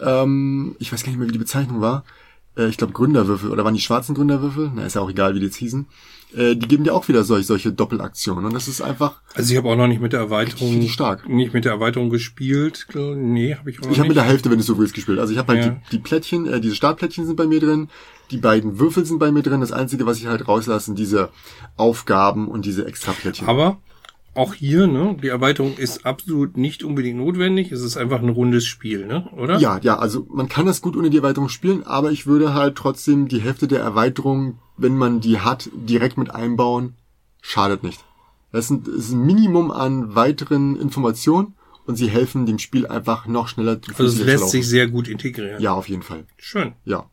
ähm, 0.00 0.76
ich 0.78 0.92
weiß 0.92 1.02
gar 1.02 1.10
nicht 1.10 1.18
mehr, 1.18 1.28
wie 1.28 1.32
die 1.32 1.38
Bezeichnung 1.38 1.80
war, 1.80 2.04
äh, 2.56 2.66
ich 2.68 2.76
glaube 2.76 2.92
Gründerwürfel, 2.92 3.50
oder 3.50 3.64
waren 3.64 3.74
die 3.74 3.80
schwarzen 3.80 4.14
Gründerwürfel? 4.14 4.70
Na, 4.74 4.84
ist 4.86 4.94
ja 4.94 5.00
auch 5.00 5.10
egal, 5.10 5.34
wie 5.34 5.40
die 5.40 5.46
jetzt 5.46 5.56
hießen. 5.56 5.86
Äh, 6.36 6.56
die 6.56 6.66
geben 6.68 6.84
dir 6.84 6.94
auch 6.94 7.08
wieder 7.08 7.24
solch, 7.24 7.46
solche 7.46 7.72
Doppelaktionen. 7.72 8.44
Und 8.44 8.54
das 8.54 8.68
ist 8.68 8.80
einfach, 8.80 9.20
Also 9.34 9.52
ich 9.52 9.58
habe 9.58 9.68
auch 9.68 9.76
noch 9.76 9.86
nicht 9.86 10.00
mit 10.00 10.12
der 10.12 10.20
Erweiterung, 10.20 10.70
Richtig 10.70 10.92
stark. 10.92 11.28
nicht 11.28 11.52
mit 11.52 11.64
der 11.64 11.72
Erweiterung 11.72 12.10
gespielt. 12.10 12.86
Nee, 12.94 13.54
habe 13.54 13.70
ich 13.70 13.78
auch 13.80 13.84
noch 13.84 13.92
ich 13.92 13.98
habe 13.98 14.08
mit 14.08 14.16
der 14.16 14.24
Hälfte, 14.24 14.50
wenn 14.50 14.58
du 14.58 14.64
so 14.64 14.78
willst, 14.78 14.94
gespielt. 14.94 15.18
Also 15.18 15.32
ich 15.32 15.38
habe 15.38 15.52
halt 15.52 15.64
Ja. 15.64 15.70
die, 15.90 15.96
die 15.96 15.98
Plättchen, 15.98 16.46
äh, 16.46 16.60
diese 16.60 16.74
Startplättchen 16.74 17.26
sind 17.26 17.36
bei 17.36 17.46
mir 17.46 17.60
drin, 17.60 17.88
die 18.30 18.38
beiden 18.38 18.78
Würfel 18.78 19.04
sind 19.04 19.18
bei 19.18 19.30
mir 19.30 19.42
drin. 19.42 19.60
Das 19.60 19.72
Einzige, 19.72 20.06
was 20.06 20.18
ich 20.18 20.26
halt 20.26 20.48
rauslasse, 20.48 20.86
sind 20.86 20.98
diese 20.98 21.28
Aufgaben 21.76 22.48
und 22.48 22.64
diese 22.64 22.86
Extraplättchen. 22.86 23.48
Aber 23.48 23.78
auch 24.34 24.54
hier, 24.54 24.86
ne, 24.86 25.16
die 25.22 25.28
Erweiterung 25.28 25.76
ist 25.76 26.06
absolut 26.06 26.56
nicht 26.56 26.84
unbedingt 26.84 27.18
notwendig. 27.18 27.70
Es 27.70 27.82
ist 27.82 27.96
einfach 27.96 28.22
ein 28.22 28.30
rundes 28.30 28.64
Spiel, 28.64 29.06
ne, 29.06 29.28
oder? 29.36 29.58
Ja, 29.58 29.78
ja, 29.82 29.98
also 29.98 30.26
man 30.30 30.48
kann 30.48 30.66
das 30.66 30.80
gut 30.80 30.96
ohne 30.96 31.10
die 31.10 31.18
Erweiterung 31.18 31.48
spielen, 31.48 31.82
aber 31.84 32.10
ich 32.12 32.26
würde 32.26 32.54
halt 32.54 32.76
trotzdem 32.76 33.28
die 33.28 33.40
Hälfte 33.40 33.68
der 33.68 33.80
Erweiterung, 33.80 34.58
wenn 34.76 34.96
man 34.96 35.20
die 35.20 35.40
hat, 35.40 35.68
direkt 35.74 36.16
mit 36.16 36.34
einbauen. 36.34 36.94
Schadet 37.42 37.82
nicht. 37.82 38.02
Das 38.52 38.70
ist 38.70 39.12
ein, 39.12 39.26
Minimum 39.26 39.70
an 39.70 40.14
weiteren 40.14 40.76
Informationen 40.76 41.54
und 41.86 41.96
sie 41.96 42.08
helfen 42.08 42.46
dem 42.46 42.58
Spiel 42.58 42.86
einfach 42.86 43.26
noch 43.26 43.48
schneller 43.48 43.82
zu 43.82 43.90
Also 43.90 44.04
es 44.04 44.18
lässt 44.18 44.50
sich 44.50 44.66
sehr 44.66 44.88
gut 44.88 45.08
integrieren. 45.08 45.60
Ja, 45.60 45.72
auf 45.72 45.88
jeden 45.88 46.02
Fall. 46.02 46.24
Schön. 46.36 46.74
Ja. 46.84 47.06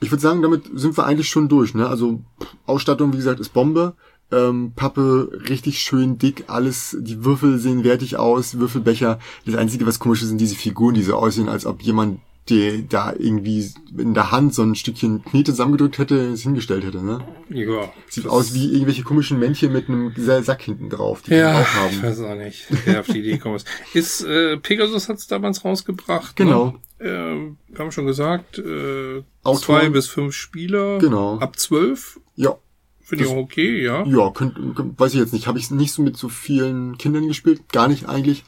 Ich 0.00 0.10
würde 0.10 0.22
sagen, 0.22 0.42
damit 0.42 0.64
sind 0.74 0.96
wir 0.96 1.04
eigentlich 1.04 1.28
schon 1.28 1.48
durch. 1.48 1.74
Ne? 1.74 1.86
Also 1.86 2.22
Ausstattung, 2.66 3.12
wie 3.12 3.18
gesagt, 3.18 3.40
ist 3.40 3.52
Bombe. 3.52 3.94
Ähm, 4.32 4.72
Pappe 4.74 5.30
richtig 5.48 5.80
schön 5.80 6.18
dick, 6.18 6.44
alles, 6.48 6.96
die 7.00 7.24
Würfel 7.24 7.58
sehen 7.58 7.84
wertig 7.84 8.16
aus, 8.16 8.58
Würfelbecher. 8.58 9.18
Das 9.46 9.54
Einzige, 9.54 9.86
was 9.86 9.98
komisch 9.98 10.22
ist, 10.22 10.28
sind 10.28 10.40
diese 10.40 10.56
Figuren, 10.56 10.94
die 10.94 11.02
so 11.02 11.14
aussehen, 11.14 11.48
als 11.48 11.66
ob 11.66 11.82
jemand 11.82 12.20
der 12.50 12.78
da 12.82 13.14
irgendwie 13.16 13.70
in 13.96 14.12
der 14.12 14.30
Hand 14.30 14.52
so 14.54 14.62
ein 14.62 14.74
Stückchen 14.74 15.24
Knete 15.24 15.52
zusammengedrückt 15.52 15.96
hätte, 15.96 16.16
es 16.28 16.42
hingestellt 16.42 16.84
hätte. 16.84 17.02
Ne? 17.02 17.26
Ja. 17.48 17.90
Sieht 18.10 18.26
aus 18.26 18.52
wie 18.52 18.70
irgendwelche 18.70 19.02
komischen 19.02 19.38
Männchen 19.38 19.72
mit 19.72 19.88
einem 19.88 20.12
Sack 20.16 20.60
hinten 20.60 20.90
drauf, 20.90 21.22
die 21.22 21.30
Ja, 21.32 21.52
die 21.52 21.56
auch 21.56 21.62
ich 21.62 21.74
haben. 21.74 22.02
weiß 22.02 22.20
auch 22.20 22.34
nicht, 22.34 22.66
wer 22.84 23.00
auf 23.00 23.06
die 23.06 23.20
Idee 23.20 23.32
gekommen 23.32 23.56
ist. 23.56 23.66
Ist 23.94 24.24
äh, 24.24 24.58
Pegasus 24.58 25.08
hat's 25.08 25.26
damals 25.26 25.64
rausgebracht. 25.64 26.36
Genau. 26.36 26.74
Ne? 26.98 27.56
Wir 27.68 27.78
haben 27.78 27.92
schon 27.92 28.06
gesagt, 28.06 28.58
äh, 28.58 29.22
Autoren. 29.42 29.62
zwei 29.62 29.88
bis 29.88 30.06
fünf 30.06 30.34
Spieler. 30.34 30.98
Genau. 30.98 31.38
Ab 31.38 31.58
zwölf. 31.58 32.20
Ja, 32.36 32.56
Finde 33.04 33.24
ich 33.24 33.30
auch 33.30 33.36
okay, 33.36 33.82
ja. 33.84 34.04
Ja, 34.06 34.30
könnt, 34.30 34.54
könnt, 34.74 34.98
weiß 34.98 35.12
ich 35.14 35.20
jetzt 35.20 35.32
nicht. 35.32 35.46
Habe 35.46 35.58
ich 35.58 35.70
nicht 35.70 35.92
so 35.92 36.02
mit 36.02 36.16
so 36.16 36.28
vielen 36.28 36.96
Kindern 36.98 37.28
gespielt. 37.28 37.60
Gar 37.72 37.88
nicht 37.88 38.08
eigentlich. 38.08 38.44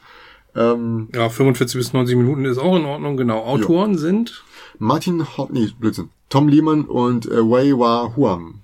Ähm, 0.55 1.09
Ja, 1.13 1.29
45 1.29 1.77
bis 1.77 1.93
90 1.93 2.15
Minuten 2.17 2.43
ist 2.45 2.57
auch 2.57 2.75
in 2.75 2.85
Ordnung, 2.85 3.17
genau. 3.17 3.43
Autoren 3.43 3.97
sind 3.97 4.43
Martin 4.79 5.25
Ho 5.37 5.47
nee, 5.51 5.69
Blödsinn. 5.79 6.09
Tom 6.29 6.47
Lehmann 6.47 6.85
und 6.85 7.25
äh, 7.27 7.37
Wei 7.49 7.71
Wa 7.77 8.13
Huang. 8.15 8.61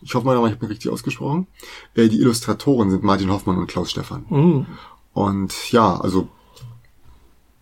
Ich 0.00 0.14
hoffe 0.14 0.26
mal, 0.26 0.36
ich 0.46 0.54
habe 0.54 0.64
ihn 0.64 0.68
richtig 0.68 0.90
ausgesprochen. 0.90 1.46
Äh, 1.94 2.08
die 2.08 2.20
Illustratoren 2.20 2.90
sind 2.90 3.02
Martin 3.02 3.30
Hoffmann 3.30 3.58
und 3.58 3.66
Klaus 3.66 3.90
Stefan. 3.90 4.24
mh, 4.28 4.66
Und 5.12 5.72
ja, 5.72 6.00
also 6.00 6.28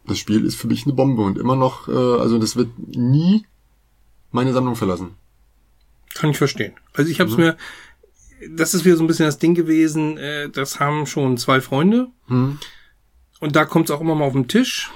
das 0.07 0.19
Spiel 0.19 0.45
ist 0.45 0.57
für 0.57 0.67
mich 0.67 0.85
eine 0.85 0.93
Bombe 0.95 1.23
und 1.23 1.39
immer 1.39 1.57
noch, 1.57 1.89
äh, 1.89 1.93
also 1.93 2.39
das 2.39 2.57
wird 2.57 2.69
nie 2.95 3.45
meine 4.33 4.53
Sammlung 4.53 4.77
verlassen. 4.77 5.15
Kann 6.15 6.31
ich 6.31 6.39
verstehen. 6.39 6.73
Also 6.95 7.11
ich 7.11 7.21
habe 7.21 7.31
es 7.31 7.37
Mhm. 7.37 7.43
mir, 7.45 7.57
das 8.57 8.75
ist 8.75 8.85
wieder 8.85 8.97
so 8.97 9.05
ein 9.05 9.07
bisschen 9.07 9.27
das 9.27 9.39
Ding 9.39 9.55
gewesen, 9.55 10.17
äh, 10.19 10.49
das 10.49 10.81
haben 10.81 11.07
schon 11.07 11.37
zwei 11.39 11.61
Freunde. 11.61 12.09
Hm. 12.29 12.59
Und 13.41 13.57
da 13.57 13.65
kommt 13.65 13.89
es 13.89 13.95
auch 13.95 14.01
immer 14.01 14.15
mal 14.15 14.25
auf 14.27 14.33
den 14.35 14.49
Tisch. 14.49 14.91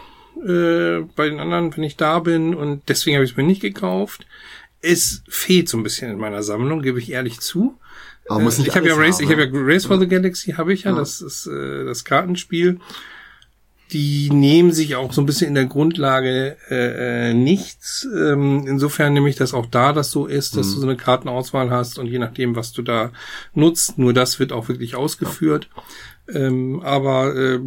Äh, 0.44 1.02
bei 1.16 1.28
den 1.28 1.38
anderen, 1.40 1.74
wenn 1.76 1.84
ich 1.84 1.96
da 1.96 2.18
bin. 2.18 2.54
Und 2.54 2.88
deswegen 2.88 3.16
habe 3.16 3.24
ich 3.24 3.30
es 3.32 3.36
mir 3.36 3.44
nicht 3.44 3.62
gekauft. 3.62 4.26
Es 4.82 5.22
fehlt 5.28 5.68
so 5.68 5.78
ein 5.78 5.82
bisschen 5.82 6.10
in 6.10 6.18
meiner 6.18 6.42
Sammlung, 6.42 6.82
gebe 6.82 6.98
ich 6.98 7.10
ehrlich 7.10 7.40
zu. 7.40 7.78
Aber 8.28 8.40
muss 8.40 8.56
Äh, 8.56 8.60
nicht 8.62 8.68
ich 8.68 8.76
habe 8.76 8.88
ja 8.88 8.94
Race, 8.96 9.16
haben, 9.16 9.24
ich 9.24 9.30
habe 9.30 9.46
ne? 9.50 9.58
ja 9.58 9.64
Race 9.64 9.84
for 9.86 9.98
the 9.98 10.06
Galaxy 10.08 10.52
habe 10.52 10.72
ich 10.74 10.82
ja, 10.84 10.90
Ja. 10.90 10.98
das 10.98 11.20
ist 11.22 11.46
äh, 11.46 11.84
das 11.84 12.04
Kartenspiel. 12.04 12.80
Die 13.92 14.30
nehmen 14.30 14.72
sich 14.72 14.96
auch 14.96 15.12
so 15.12 15.20
ein 15.22 15.26
bisschen 15.26 15.48
in 15.48 15.54
der 15.54 15.66
Grundlage 15.66 16.56
äh, 16.70 17.30
äh, 17.30 17.34
nichts. 17.34 18.08
Ähm, 18.16 18.64
insofern 18.66 19.12
nehme 19.12 19.28
ich 19.28 19.36
das 19.36 19.54
auch 19.54 19.66
da, 19.66 19.92
dass 19.92 20.10
so 20.10 20.26
ist, 20.26 20.56
dass 20.56 20.68
Mhm. 20.68 20.74
du 20.74 20.80
so 20.80 20.86
eine 20.88 20.96
Kartenauswahl 20.96 21.70
hast 21.70 21.98
und 21.98 22.06
je 22.06 22.18
nachdem, 22.18 22.56
was 22.56 22.72
du 22.72 22.82
da 22.82 23.12
nutzt, 23.52 23.98
nur 23.98 24.12
das 24.12 24.40
wird 24.40 24.52
auch 24.52 24.68
wirklich 24.68 24.96
ausgeführt. 24.96 25.68
Ähm, 26.26 26.80
aber 26.82 27.36
äh, 27.36 27.60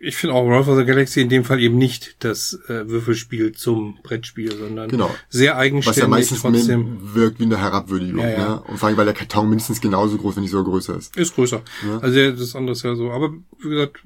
ich 0.00 0.16
finde 0.16 0.34
auch 0.34 0.48
Race 0.48 0.64
for 0.64 0.76
the 0.76 0.84
Galaxy 0.84 1.20
in 1.20 1.28
dem 1.28 1.44
Fall 1.44 1.60
eben 1.60 1.78
nicht 1.78 2.16
das 2.24 2.58
äh, 2.68 2.88
Würfelspiel 2.88 3.52
zum 3.52 3.98
Brettspiel, 4.02 4.50
sondern 4.56 4.88
Genau. 4.90 5.08
sehr 5.28 5.52
Was 5.52 5.58
eigenständig 5.60 6.02
ja 6.02 6.08
meistens 6.08 6.40
trotzdem. 6.42 7.14
wirkt 7.14 7.38
wie 7.38 7.44
eine 7.44 7.58
Herabwürdigung. 7.58 8.18
Ja, 8.24 8.30
ja. 8.30 8.48
Ne? 8.56 8.62
Und 8.62 8.78
vor 8.78 8.88
allem, 8.88 8.96
weil 8.98 9.04
der 9.04 9.14
Karton 9.14 9.48
mindestens 9.48 9.80
genauso 9.80 10.16
groß, 10.18 10.34
wenn 10.34 10.42
nicht 10.42 10.50
sogar 10.50 10.64
größer 10.70 10.96
ist. 10.96 11.16
Ist 11.16 11.36
größer. 11.36 11.62
Ja. 11.86 11.98
Also 12.00 12.18
ja, 12.18 12.32
das 12.32 12.56
andere 12.56 12.72
ist 12.72 12.82
ja 12.82 12.96
so. 12.96 13.12
Aber 13.12 13.32
wie 13.62 13.68
gesagt, 13.68 13.98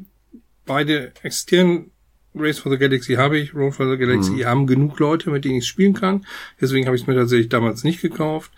beide 0.66 1.12
existieren. 1.22 1.90
Race 2.38 2.58
for 2.58 2.70
the 2.70 2.76
Galaxy 2.76 3.14
habe 3.14 3.38
ich, 3.38 3.54
Road 3.54 3.74
for 3.74 3.90
the 3.90 3.96
Galaxy 3.96 4.32
Mhm. 4.32 4.44
haben 4.44 4.66
genug 4.66 4.98
Leute, 4.98 5.30
mit 5.30 5.44
denen 5.46 5.56
ich 5.56 5.66
spielen 5.66 5.94
kann. 5.94 6.26
Deswegen 6.60 6.84
habe 6.86 6.94
ich 6.94 7.02
es 7.02 7.08
mir 7.08 7.14
tatsächlich 7.14 7.48
damals 7.48 7.82
nicht 7.82 8.02
gekauft. 8.02 8.52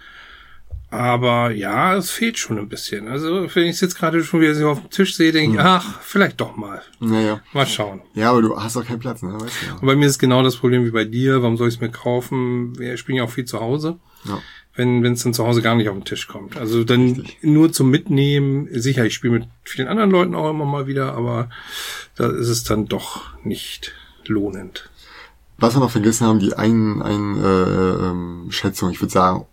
Aber 0.90 1.50
ja, 1.50 1.96
es 1.96 2.10
fehlt 2.10 2.38
schon 2.38 2.58
ein 2.58 2.68
bisschen. 2.70 3.08
Also 3.08 3.46
wenn 3.54 3.64
ich 3.64 3.72
es 3.72 3.80
jetzt 3.82 3.96
gerade 3.98 4.24
schon 4.24 4.40
wieder 4.40 4.54
so 4.54 4.70
auf 4.70 4.80
dem 4.80 4.88
Tisch 4.90 5.14
sehe, 5.16 5.28
Mhm. 5.30 5.34
denke 5.34 5.56
ich, 5.58 5.60
ach, 5.62 6.00
vielleicht 6.00 6.40
doch 6.40 6.56
mal. 6.56 6.80
Naja. 6.98 7.40
Mal 7.52 7.66
schauen. 7.66 8.00
Ja, 8.14 8.30
aber 8.30 8.40
du 8.40 8.58
hast 8.58 8.76
auch 8.78 8.86
keinen 8.86 8.98
Platz, 8.98 9.22
ne? 9.22 9.34
Weißt 9.38 9.62
du 9.62 9.66
ja. 9.66 9.74
Und 9.74 9.86
bei 9.86 9.94
mir 9.96 10.06
ist 10.06 10.18
genau 10.18 10.42
das 10.42 10.56
Problem 10.56 10.86
wie 10.86 10.90
bei 10.90 11.04
dir. 11.04 11.42
Warum 11.42 11.58
soll 11.58 11.68
ich 11.68 11.74
es 11.74 11.80
mir 11.80 11.90
kaufen? 11.90 12.76
Wir 12.78 12.96
spielen 12.96 13.18
ja 13.18 13.24
auch 13.24 13.30
viel 13.30 13.44
zu 13.44 13.60
Hause. 13.60 13.98
ja. 14.24 14.40
wenn 14.74 15.02
wenn 15.02 15.14
es 15.14 15.24
dann 15.24 15.34
zu 15.34 15.44
Hause 15.44 15.60
gar 15.60 15.74
nicht 15.74 15.88
auf 15.88 15.96
den 15.96 16.04
Tisch 16.04 16.28
kommt. 16.28 16.56
Also 16.56 16.84
dann 16.84 17.08
Richtig. 17.16 17.38
nur 17.42 17.72
zum 17.72 17.90
Mitnehmen. 17.90 18.68
Sicher, 18.70 19.04
ich 19.04 19.12
spiele 19.14 19.32
mit 19.32 19.48
vielen 19.64 19.88
anderen 19.88 20.12
Leuten 20.12 20.36
auch 20.36 20.48
immer 20.48 20.66
mal 20.66 20.86
wieder, 20.86 21.14
aber 21.14 21.50
da 22.18 22.28
ist 22.30 22.48
es 22.48 22.64
dann 22.64 22.86
doch 22.86 23.22
nicht 23.44 23.92
lohnend. 24.26 24.90
Was 25.56 25.74
wir 25.74 25.80
noch 25.80 25.90
vergessen 25.90 26.26
haben, 26.26 26.38
die 26.38 26.54
ein, 26.54 27.02
ein 27.02 27.42
äh, 27.42 28.08
ähm, 28.10 28.46
Schätzung, 28.50 28.90
ich 28.90 29.00
würde 29.00 29.12
sagen, 29.12 29.46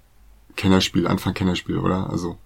Kennerspiel, 0.55 1.07
Anfang 1.07 1.33
Kennerspiel, 1.33 1.77
oder? 1.77 2.09
Also 2.09 2.37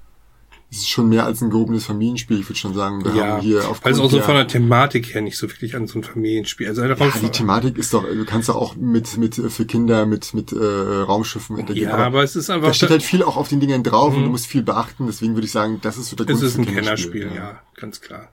es 0.72 0.78
ist 0.80 0.90
schon 0.90 1.10
mehr 1.10 1.26
als 1.26 1.42
ein 1.42 1.50
gehobenes 1.50 1.86
Familienspiel. 1.86 2.40
Ich 2.40 2.48
würde 2.48 2.60
schon 2.60 2.74
sagen, 2.76 3.04
wir 3.04 3.14
Ja, 3.16 3.28
haben 3.34 3.42
hier 3.42 3.68
auf 3.68 3.84
also 3.86 4.04
auch 4.04 4.12
so 4.12 4.22
von 4.22 4.36
der 4.36 4.48
Thematik 4.48 5.14
her 5.16 5.22
nicht 5.22 5.36
so 5.38 5.50
wirklich 5.50 5.76
an 5.76 5.88
so 5.88 5.98
ein 6.00 6.04
Familienspiel. 6.04 6.68
Also 6.68 6.84
ja, 6.84 6.94
die 6.96 7.30
Thematik 7.30 7.78
ist 7.78 7.92
doch, 7.94 8.04
du 8.04 8.24
kannst 8.26 8.50
doch 8.50 8.56
auch 8.56 8.76
mit 8.76 9.18
mit 9.18 9.38
äh, 9.40 9.50
für 9.50 9.66
Kinder 9.66 10.06
mit 10.06 10.34
mit 10.36 10.52
äh, 10.52 10.56
Raumschiffen 10.58 11.58
interagieren. 11.58 11.90
ja, 11.90 11.98
aber 11.98 12.24
es 12.24 12.36
ist 12.36 12.50
einfach 12.52 12.68
da 12.68 12.74
steht 12.74 12.92
halt 12.92 13.04
viel 13.04 13.24
auch 13.24 13.36
auf 13.36 13.48
den 13.50 13.60
Dingern 13.60 13.84
drauf 13.84 14.16
und 14.16 14.24
du 14.24 14.30
musst 14.30 14.46
viel 14.46 14.62
beachten. 14.62 15.08
Deswegen 15.08 15.34
würde 15.34 15.46
ich 15.46 15.52
sagen, 15.52 15.80
das 15.82 15.98
ist 15.98 16.10
so 16.12 16.16
der 16.16 16.28
Mhm. 16.28 16.32
es 16.34 16.40
Grund 16.40 16.52
ist 16.52 16.58
ein 16.60 16.66
Kennerspiel, 16.76 17.32
ja, 17.36 17.60
ganz 17.76 18.00
klar. 18.00 18.30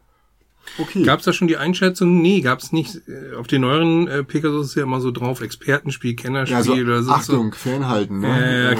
Okay. 0.79 1.03
Gab 1.05 1.21
es 1.21 1.25
da 1.25 1.33
schon 1.33 1.49
die 1.49 1.57
Einschätzung? 1.57 2.21
Nee, 2.21 2.41
gab 2.41 2.59
es 2.61 2.73
nicht. 2.73 3.01
Äh, 3.09 3.35
Auf 3.37 3.47
den 3.47 3.63
neueren 3.63 4.09
äh, 4.09 4.25
Pegasus 4.25 4.69
ist 4.69 4.75
ja 4.75 4.83
immer 4.83 5.01
so 5.01 5.11
drauf, 5.11 5.41
Expertenspiel, 5.41 6.15
Kennerspiel 6.17 6.57
ja, 6.57 6.63
so, 6.63 6.73
oder 6.75 7.03
so. 7.03 7.11
Achtung, 7.13 7.55
fernhalten, 7.55 8.23
Äh, 8.23 8.29
ne? 8.29 8.71
Äh, 8.73 8.77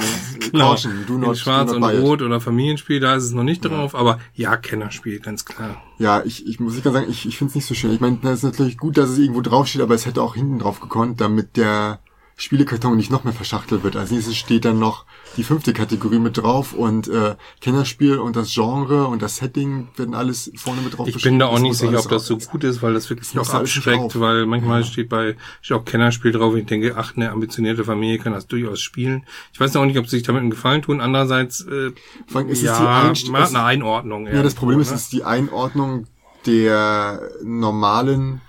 genau. 0.51 0.69
Caution, 0.71 0.93
do 1.07 1.15
In 1.15 1.21
not, 1.21 1.37
Schwarz 1.37 1.69
do 1.69 1.75
und 1.75 1.81
not 1.81 1.93
it. 1.93 2.01
Rot 2.01 2.21
oder 2.21 2.39
Familienspiel, 2.39 2.99
da 2.99 3.15
ist 3.15 3.23
es 3.23 3.31
noch 3.31 3.43
nicht 3.43 3.61
drauf, 3.65 3.95
aber 3.95 4.19
ja, 4.33 4.57
Kennerspiel, 4.57 5.19
ganz 5.19 5.45
klar. 5.45 5.81
Ja, 5.97 6.21
ich, 6.23 6.45
ich 6.47 6.59
muss 6.59 6.77
ich 6.77 6.83
ganz 6.83 6.93
sagen, 6.95 7.07
ich, 7.09 7.25
ich 7.27 7.37
finde 7.37 7.49
es 7.51 7.55
nicht 7.55 7.65
so 7.65 7.73
schön. 7.73 7.91
Ich 7.91 7.99
meine, 7.99 8.19
das 8.21 8.39
ist 8.39 8.43
natürlich 8.43 8.77
gut, 8.77 8.97
dass 8.97 9.09
es 9.09 9.17
irgendwo 9.17 9.41
draufsteht, 9.41 9.81
aber 9.81 9.95
es 9.95 10.05
hätte 10.05 10.21
auch 10.21 10.35
hinten 10.35 10.59
drauf 10.59 10.79
gekonnt, 10.79 11.19
damit 11.21 11.57
der 11.57 11.99
Spielekarton 12.39 12.95
nicht 12.95 13.09
noch 13.09 13.23
mehr 13.23 13.33
verschachtelt 13.33 13.83
wird. 13.83 13.95
Als 13.95 14.11
nächstes 14.11 14.37
steht 14.37 14.63
dann 14.63 14.77
noch 14.77 15.05
die 15.37 15.43
fünfte 15.43 15.73
Kategorie 15.73 16.19
mit 16.19 16.37
drauf 16.37 16.73
und 16.73 17.07
äh, 17.07 17.35
Kennerspiel 17.61 18.19
und 18.19 18.35
das 18.35 18.53
Genre 18.53 19.07
und 19.07 19.23
das 19.23 19.37
Setting 19.37 19.87
werden 19.95 20.13
alles 20.13 20.51
vorne 20.55 20.81
mit 20.81 20.95
drauf 20.97 21.07
Ich 21.07 21.21
bin 21.23 21.39
da 21.39 21.47
auch 21.47 21.53
Das 21.53 21.61
nicht 21.63 21.77
sicher, 21.77 21.99
ob 21.99 22.07
das 22.09 22.27
so 22.27 22.37
gut 22.37 22.63
ist, 22.63 22.83
weil 22.83 22.93
das 22.93 23.09
wirklich 23.09 23.27
auch 23.31 23.49
alles 23.53 23.75
abschreckt, 23.77 24.19
weil 24.19 24.45
manchmal 24.45 24.83
steht 24.83 25.09
bei 25.09 25.35
steht 25.61 25.77
auch 25.77 25.83
Kennerspiel 25.85 26.31
drauf 26.31 26.53
und 26.53 26.59
ich 26.59 26.65
denke, 26.67 26.93
ach, 26.95 27.15
eine 27.15 27.31
ambitionierte 27.31 27.83
Familie 27.83 28.19
kann 28.19 28.33
das 28.33 28.45
durchaus 28.45 28.81
spielen. 28.81 29.25
Ich 29.51 29.59
weiß 29.59 29.75
auch 29.75 29.85
nicht, 29.85 29.97
ob 29.97 30.05
sie 30.07 30.17
sich 30.17 30.25
damit 30.25 30.41
einen 30.41 30.51
Gefallen 30.51 30.83
tun. 30.83 31.01
Andererseits, 31.01 31.61
äh, 31.61 31.91
allem 32.33 32.49
ist 32.49 32.59
es 32.59 32.65
ja, 32.65 32.79
die 32.79 33.07
Einst- 33.09 33.29
es- 33.29 33.55
eine 33.55 33.63
Einordnung. 33.63 34.27
Ja, 34.27 34.43
das 34.43 34.53
Problem 34.53 34.79
ist, 34.79 34.91
es 34.91 35.01
ist 35.03 35.13
die 35.13 35.23
Einordnung 35.23 36.05
der 36.45 37.19
normalen 37.43 38.41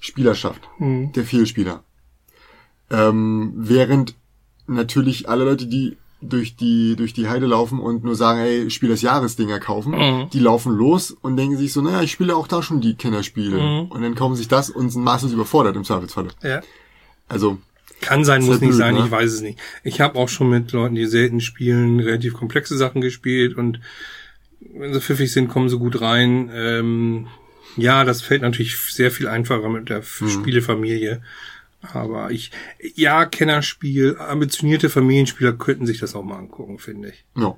Spielerschaft, 0.00 0.62
Mhm. 0.78 1.12
der 1.12 1.24
Vielspieler. 1.24 1.84
Ähm, 2.92 3.52
während 3.56 4.14
natürlich 4.66 5.28
alle 5.28 5.44
Leute, 5.44 5.66
die 5.66 5.96
durch 6.20 6.54
die, 6.54 6.94
durch 6.94 7.12
die 7.14 7.28
Heide 7.28 7.46
laufen 7.46 7.80
und 7.80 8.04
nur 8.04 8.14
sagen, 8.14 8.38
hey, 8.38 8.70
Spiel 8.70 8.90
des 8.90 9.02
Jahres 9.02 9.34
Dinger 9.34 9.58
kaufen, 9.58 9.90
Mhm. 9.92 10.30
die 10.32 10.38
laufen 10.38 10.72
los 10.72 11.10
und 11.10 11.36
denken 11.36 11.56
sich 11.56 11.72
so, 11.72 11.80
naja, 11.82 12.00
ich 12.02 12.12
spiele 12.12 12.36
auch 12.36 12.46
da 12.46 12.62
schon 12.62 12.80
die 12.80 12.94
Kennerspiele. 12.94 13.56
Mhm. 13.56 13.90
Und 13.90 14.02
dann 14.02 14.14
kaufen 14.14 14.36
sich 14.36 14.46
das 14.46 14.70
und 14.70 14.90
sind 14.90 15.02
maßlos 15.02 15.32
überfordert 15.32 15.74
im 15.74 15.82
Zweifelsfalle. 15.82 16.28
Ja. 16.44 16.60
Also, 17.28 17.58
Kann 18.00 18.24
sein, 18.24 18.42
muss 18.42 18.60
nicht 18.60 18.68
blöd, 18.70 18.74
sein, 18.78 18.94
ne? 18.94 19.02
ich 19.04 19.10
weiß 19.10 19.32
es 19.32 19.40
nicht. 19.40 19.58
Ich 19.82 20.00
habe 20.00 20.16
auch 20.16 20.28
schon 20.28 20.48
mit 20.50 20.70
Leuten, 20.70 20.94
die 20.94 21.06
selten 21.06 21.40
spielen, 21.40 21.98
relativ 21.98 22.34
komplexe 22.34 22.76
Sachen 22.76 23.00
gespielt 23.00 23.56
und 23.56 23.80
wenn 24.74 24.92
sie 24.94 25.00
pfiffig 25.00 25.32
sind, 25.32 25.48
kommen 25.48 25.68
sie 25.68 25.78
gut 25.78 26.00
rein. 26.00 26.50
Ähm, 26.54 27.26
ja, 27.76 28.04
das 28.04 28.22
fällt 28.22 28.42
natürlich 28.42 28.76
sehr 28.76 29.10
viel 29.10 29.26
einfacher 29.26 29.68
mit 29.68 29.88
der 29.88 29.98
F- 29.98 30.22
Spielefamilie. 30.28 31.20
Aber 31.82 32.30
ich, 32.30 32.52
ja, 32.94 33.26
Kennerspiel, 33.26 34.16
ambitionierte 34.18 34.88
Familienspieler 34.88 35.52
könnten 35.52 35.86
sich 35.86 35.98
das 35.98 36.14
auch 36.14 36.22
mal 36.22 36.38
angucken, 36.38 36.78
finde 36.78 37.08
ich. 37.08 37.24
Ja. 37.36 37.56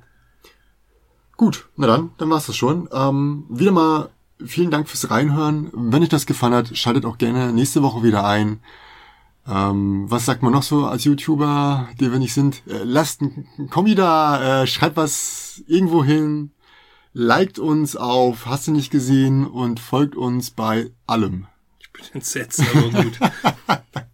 Gut, 1.36 1.68
na 1.76 1.86
dann, 1.86 2.10
dann 2.16 2.30
war's 2.30 2.46
das 2.46 2.56
schon. 2.56 2.88
Ähm, 2.92 3.44
wieder 3.50 3.72
mal 3.72 4.10
vielen 4.44 4.70
Dank 4.70 4.88
fürs 4.88 5.10
Reinhören. 5.10 5.70
Wenn 5.72 6.02
euch 6.02 6.08
das 6.08 6.26
gefallen 6.26 6.54
hat, 6.54 6.76
schaltet 6.76 7.04
auch 7.04 7.18
gerne 7.18 7.52
nächste 7.52 7.82
Woche 7.82 8.02
wieder 8.02 8.24
ein. 8.24 8.60
Ähm, 9.46 10.06
was 10.08 10.24
sagt 10.24 10.42
man 10.42 10.52
noch 10.52 10.62
so 10.62 10.86
als 10.86 11.04
YouTuber, 11.04 11.88
die 12.00 12.10
wir 12.10 12.18
nicht 12.18 12.34
sind? 12.34 12.62
Äh, 12.66 12.82
lasst 12.84 13.20
ein 13.20 13.68
Kommi 13.70 13.94
da, 13.94 14.62
äh, 14.62 14.66
schreibt 14.66 14.96
was 14.96 15.62
irgendwo 15.66 16.02
hin, 16.02 16.52
liked 17.12 17.58
uns 17.58 17.94
auf 17.94 18.46
Hast 18.46 18.68
du 18.68 18.72
nicht 18.72 18.90
gesehen 18.90 19.46
und 19.46 19.80
folgt 19.80 20.16
uns 20.16 20.50
bei 20.50 20.90
allem. 21.06 21.46
Ich 21.78 21.92
bin 21.92 22.04
entsetzt, 22.14 22.62
aber 22.74 23.02
gut. 23.02 23.18